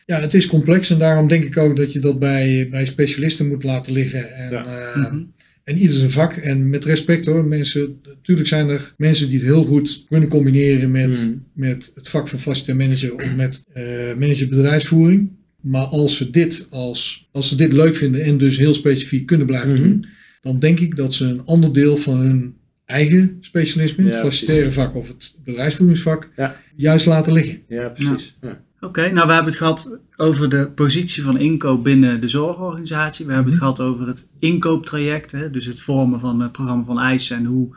ja, 0.06 0.20
het 0.20 0.34
is 0.34 0.48
complex 0.48 0.90
en 0.90 0.98
daarom 0.98 1.28
denk 1.28 1.44
ik 1.44 1.58
ook 1.58 1.76
dat 1.78 1.94
je 1.94 2.00
dat 2.00 2.20
bij, 2.20 2.68
bij 2.70 2.86
specialisten 2.86 3.48
moet 3.48 3.64
laten 3.64 3.94
liggen. 3.94 4.36
En, 4.36 4.52
Ja. 4.52 4.66
eh, 4.66 4.96
Mhm. 5.12 5.22
En 5.64 5.78
ieder 5.78 5.96
zijn 5.96 6.12
vak. 6.12 6.34
En 6.34 6.70
met 6.70 6.86
respect 6.86 7.26
hoor, 7.26 7.46
mensen, 7.46 8.00
natuurlijk 8.06 8.48
zijn 8.48 8.70
er 8.70 8.94
mensen 8.98 9.28
die 9.30 9.38
het 9.38 9.48
heel 9.48 9.64
goed 9.64 10.06
kunnen 10.10 10.30
combineren 10.30 10.92
met, 10.92 11.10
Mhm. 11.10 11.34
met 11.54 11.92
het 11.96 12.10
vak 12.10 12.28
van 12.28 12.40
facilitair 12.40 12.78
manager 12.78 13.14
of 13.14 13.36
met 13.36 13.64
eh 13.74 13.84
manager 14.20 14.48
bedrijfsvoering. 14.48 15.30
Maar 15.62 15.86
als 15.86 16.18
ze, 16.18 16.30
dit 16.30 16.68
als, 16.70 17.28
als 17.32 17.48
ze 17.50 17.56
dit 17.56 17.74
leuk 17.74 17.96
vinden 17.96 18.24
en 18.24 18.38
dus 18.38 18.58
heel 18.58 18.74
specifiek 18.74 19.26
kunnen 19.26 19.48
blijven 19.48 19.74
Mhm. 19.74 19.82
doen, 19.84 20.06
dan 20.42 20.60
denk 20.60 20.80
ik 20.80 20.96
dat 20.96 21.14
ze 21.14 21.26
een 21.26 21.46
ander 21.46 21.74
deel 21.74 21.98
van 21.98 22.18
hun 22.20 22.54
eigen 22.86 23.38
specialisme, 23.40 24.04
het 24.04 24.14
Ja, 24.14 24.20
facilitaire 24.20 24.72
vak 24.72 24.96
of 24.96 25.08
het 25.08 25.36
bedrijfsvoeringsvak, 25.44 26.30
Ja. 26.36 26.60
juist 26.76 27.06
laten 27.06 27.34
liggen. 27.34 27.60
Ja, 27.68 27.90
precies. 27.90 28.36
Ja. 28.42 28.64
Oké, 28.84 29.02
nou 29.12 29.28
we 29.28 29.34
hebben 29.34 29.52
het 29.52 29.56
gehad 29.62 30.00
over 30.18 30.50
de 30.50 30.70
positie 30.76 31.24
van 31.24 31.38
inkoop 31.38 31.84
binnen 31.84 32.22
de 32.22 32.28
zorgorganisatie. 32.28 33.26
We 33.26 33.34
hebben 33.34 33.52
het 33.52 33.62
Mhm. 33.62 33.72
gehad 33.72 33.88
over 33.92 34.08
het 34.08 34.32
inkooptraject, 34.40 35.32
hè, 35.32 35.52
dus 35.52 35.66
het 35.66 35.82
vormen 35.82 36.20
van 36.20 36.40
het 36.42 36.52
programma 36.52 36.84
van 36.86 37.00
eisen 37.00 37.38
en 37.38 37.46
hoe 37.46 37.76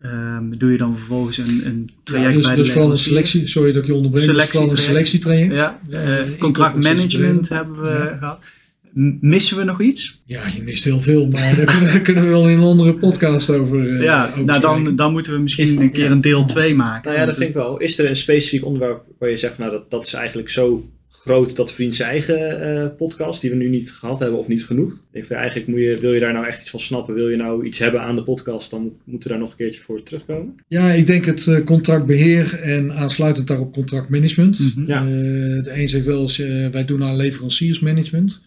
ehm, 0.00 0.44
doe 0.58 0.70
je 0.72 0.76
dan 0.78 0.96
vervolgens 0.96 1.38
een, 1.38 1.62
een 1.66 1.90
traject 2.04 2.28
Ja, 2.30 2.36
dus, 2.36 2.46
bij 2.46 2.54
de 2.56 2.62
dus 2.62 2.70
vooral 2.72 2.90
een 2.90 2.96
selectie, 2.96 3.46
sorry 3.46 3.72
dat 3.72 3.82
ik 3.82 3.88
je 3.88 3.94
onderbreek, 3.94 4.26
dus 4.32 4.46
vooral 4.48 4.70
een 4.70 4.76
Selectietraject. 4.76 5.54
Ja, 5.54 5.80
Ja, 5.88 5.98
eh, 5.98 6.18
inkoop- 6.20 6.38
contractmanagement 6.38 7.48
hebben 7.48 7.82
we 7.82 7.88
Ja. 7.88 8.16
gehad. 8.18 8.44
Missen 9.20 9.56
we 9.56 9.64
nog 9.64 9.80
iets? 9.80 10.22
Ja, 10.24 10.42
je 10.56 10.62
mist 10.62 10.84
heel 10.84 11.00
veel, 11.00 11.28
maar 11.28 11.54
daar 11.56 11.64
kunnen, 11.78 12.02
kunnen 12.02 12.22
we 12.24 12.28
wel 12.28 12.48
in 12.48 12.56
een 12.58 12.64
andere 12.64 12.94
podcast 12.94 13.50
over. 13.50 13.96
eh, 13.96 14.02
ja, 14.02 14.26
over 14.28 14.44
nou 14.44 14.60
dan, 14.60 14.96
dan 14.96 15.12
moeten 15.12 15.32
we 15.32 15.38
misschien 15.38 15.66
Is- 15.66 15.74
een 15.74 15.90
keer 15.92 16.04
ja. 16.04 16.10
een 16.10 16.20
deel 16.20 16.44
2 16.44 16.74
maken. 16.74 17.02
Nou 17.10 17.16
ja, 17.20 17.26
dat 17.26 17.36
vind 17.36 17.48
ik 17.48 17.54
wel. 17.54 17.78
Is 17.80 17.98
er 17.98 18.08
een 18.08 18.16
specifiek 18.16 18.64
onderwerp 18.64 19.02
waar 19.18 19.30
je 19.30 19.36
zegt, 19.36 19.54
van, 19.54 19.64
nou, 19.64 19.76
dat, 19.76 19.90
dat 19.90 20.06
is 20.06 20.12
eigenlijk 20.12 20.48
zo 20.48 20.90
groot 21.10 21.56
dat 21.56 21.72
verdient 21.72 21.94
zijn 21.94 22.10
eigen 22.10 22.60
eh, 22.60 22.96
podcast, 22.96 23.40
die 23.40 23.50
we 23.50 23.56
nu 23.56 23.68
niet 23.68 23.92
gehad 23.92 24.18
hebben 24.18 24.38
of 24.38 24.48
niet 24.48 24.64
genoeg. 24.64 25.02
Ik 25.12 25.30
eigenlijk 25.30 25.68
moet 25.68 25.80
je, 25.80 25.96
wil 26.00 26.12
je 26.12 26.20
daar 26.20 26.32
nou 26.32 26.46
echt 26.46 26.60
iets 26.60 26.70
van 26.70 26.80
snappen, 26.80 27.14
wil 27.14 27.28
je 27.28 27.36
nou 27.36 27.66
iets 27.66 27.78
hebben 27.78 28.00
aan 28.00 28.16
de 28.16 28.22
podcast, 28.22 28.70
dan 28.70 28.92
moeten 29.04 29.28
we 29.28 29.34
daar 29.34 29.42
nog 29.44 29.50
een 29.50 29.56
keertje 29.56 29.80
voor 29.80 30.02
terugkomen. 30.02 30.54
Ja, 30.68 30.92
ik 30.92 31.06
denk 31.06 31.24
het 31.24 31.46
eh, 31.46 31.64
contractbeheer 31.64 32.58
en 32.60 32.92
aansluitend 32.92 33.46
daarop 33.46 33.72
contractmanagement. 33.72 34.72
Ja. 34.84 35.00
Eh, 35.00 35.06
de 35.08 35.70
een 35.74 35.88
zegt 35.88 36.04
wel 36.06 36.20
eens, 36.20 36.36
wij 36.72 36.84
doen 36.84 37.04
aan 37.04 37.16
leveranciersmanagement. 37.16 38.42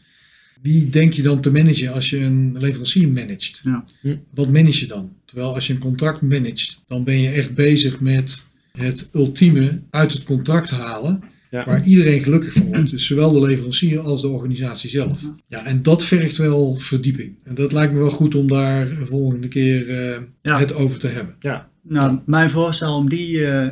Wie 0.62 0.89
denk 0.89 1.13
je 1.13 1.22
dan 1.22 1.41
te 1.41 1.52
managen 1.52 1.93
als 1.93 2.10
je 2.10 2.19
een 2.24 2.56
leverancier 2.58 3.10
managt? 3.10 3.60
Ja. 3.63 3.86
Hm. 4.02 4.15
Wat 4.34 4.52
manage 4.52 4.80
je 4.80 4.88
dan? 4.88 5.12
Terwijl 5.26 5.54
als 5.54 5.67
je 5.67 5.74
een 5.74 5.80
contract 5.80 6.22
managt, 6.22 6.82
dan 6.88 7.04
ben 7.04 7.19
je 7.19 7.30
echt 7.30 7.54
bezig 7.56 8.00
met 8.00 8.48
het 8.72 9.10
ultieme 9.13 9.82
uit 9.89 10.12
het 10.13 10.24
contract 10.24 10.69
halen. 10.69 11.24
Ja. 11.52 11.65
Waar 11.65 11.86
iedereen 11.86 12.24
gelukkig 12.24 12.54
van 12.54 12.65
wordt. 12.65 12.89
Dus 12.89 13.06
zowel 13.06 13.32
de 13.32 13.41
leverancier 13.41 14.00
als 14.00 14.22
de 14.22 14.28
organisatie 14.28 14.89
zelf. 14.89 15.22
Ja, 15.48 15.65
en 15.65 15.82
dat 15.82 16.04
vergt 16.04 16.38
wel 16.38 16.76
verdieping. 16.76 17.36
En 17.43 17.56
dat 17.56 17.72
lijkt 17.72 17.93
me 17.93 18.00
wel 18.00 18.10
goed 18.10 18.36
om 18.36 18.48
daar 18.48 18.89
de 19.00 19.06
volgende 19.06 19.48
keer 19.48 19.89
eh, 19.89 20.22
Ja. 20.41 20.60
het 20.60 20.74
over 20.74 21.00
te 21.00 21.08
hebben. 21.08 21.36
Ja, 21.39 21.69
Nou, 21.84 22.19
mijn 22.26 22.50
voorstel 22.50 22.95
om 22.95 23.10
die 23.10 23.45
eh, 23.45 23.67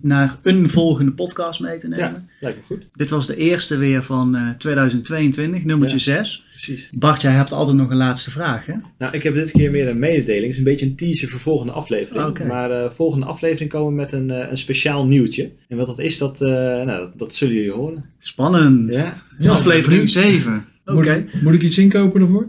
naar 0.00 0.36
een 0.42 0.68
volgende 0.70 1.12
podcast 1.12 1.60
mee 1.60 1.78
te 1.78 1.88
nemen. 1.88 2.04
ja 2.04 2.22
lijkt 2.40 2.58
me 2.58 2.64
goed. 2.64 2.88
Dit 2.94 3.10
was 3.10 3.26
de 3.26 3.36
eerste 3.36 3.76
weer 3.76 4.02
van 4.02 4.36
eh, 4.36 4.48
2022, 4.58 5.64
nummertje 5.64 5.96
Ja. 5.96 6.02
6. 6.22 6.44
Precies. 6.50 6.90
Bart, 6.98 7.22
jij 7.22 7.32
hebt 7.32 7.52
altijd 7.52 7.76
nog 7.76 7.90
een 7.90 7.96
laatste 7.96 8.30
vraag, 8.30 8.66
hè? 8.66 8.74
Nou, 8.98 9.14
ik 9.14 9.22
heb 9.22 9.34
dit 9.34 9.50
keer 9.50 9.70
meer 9.70 9.88
een 9.88 9.98
mededeling. 9.98 10.42
Het 10.42 10.50
is 10.52 10.58
een 10.58 10.64
beetje 10.64 10.86
een 10.86 10.96
teaser 10.96 11.28
voor 11.28 11.40
volgende 11.40 11.72
aflevering. 11.72 12.26
Oké. 12.28 12.44
Maar 12.44 12.70
eh, 12.70 12.90
volgende 12.90 13.26
aflevering 13.26 13.70
komen 13.70 13.88
we 13.90 13.94
met 14.00 14.12
een, 14.12 14.30
eh, 14.30 14.50
een 14.50 14.58
speciaal 14.58 15.06
nieuwtje. 15.06 15.50
En 15.68 15.76
wat 15.76 15.86
dat 15.86 15.98
is, 15.98 16.18
dat, 16.18 16.40
eh, 16.40 16.48
nou, 16.48 16.86
dat, 16.86 17.18
dat 17.18 17.34
zullen 17.34 17.54
jullie 17.54 17.72
horen. 17.72 18.04
Spannend. 18.18 18.94
Ja? 18.94 19.14
Ja, 19.38 19.50
Aflevering 19.50 19.86
benieuwd. 19.88 20.08
7. 20.08 20.64
Oké. 20.84 21.26
Moet, 21.32 21.42
moet 21.42 21.54
ik 21.54 21.62
iets 21.62 21.78
inkopen 21.78 22.20
ervoor? 22.20 22.48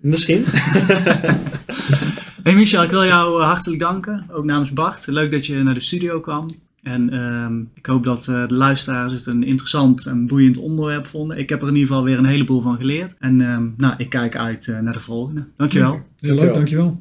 Misschien. 0.00 0.44
Hey 2.44 2.54
Michel, 2.54 2.82
ik 2.82 2.90
wil 2.90 3.04
jou 3.04 3.40
eh, 3.40 3.46
hartelijk 3.46 3.80
danken. 3.80 4.26
Ook 4.30 4.44
namens 4.44 4.72
Bart. 4.72 5.06
Leuk 5.06 5.30
dat 5.30 5.46
je 5.46 5.62
naar 5.62 5.74
de 5.74 5.80
studio 5.80 6.20
kwam. 6.20 6.46
En 6.82 7.10
ehm, 7.12 7.60
ik 7.74 7.86
hoop 7.86 8.04
dat 8.04 8.28
eh, 8.28 8.46
de 8.46 8.54
luisteraars 8.54 9.12
het 9.12 9.26
een 9.26 9.44
interessant 9.44 10.06
en 10.06 10.26
boeiend 10.26 10.56
onderwerp 10.56 11.06
vonden. 11.06 11.38
Ik 11.38 11.48
heb 11.48 11.62
er 11.62 11.68
in 11.68 11.74
ieder 11.74 11.88
geval 11.88 12.04
weer 12.04 12.18
een 12.18 12.24
heleboel 12.24 12.60
van 12.60 12.76
geleerd. 12.76 13.16
En 13.18 13.40
ehm, 13.40 13.68
nou, 13.76 13.94
ik 13.96 14.08
kijk 14.08 14.36
uit 14.36 14.68
eh, 14.68 14.78
naar 14.78 14.92
de 14.92 15.00
volgende. 15.00 15.44
Dankjewel. 15.56 16.02
Heel 16.20 16.34
leuk, 16.34 16.54
dankjewel. 16.54 17.00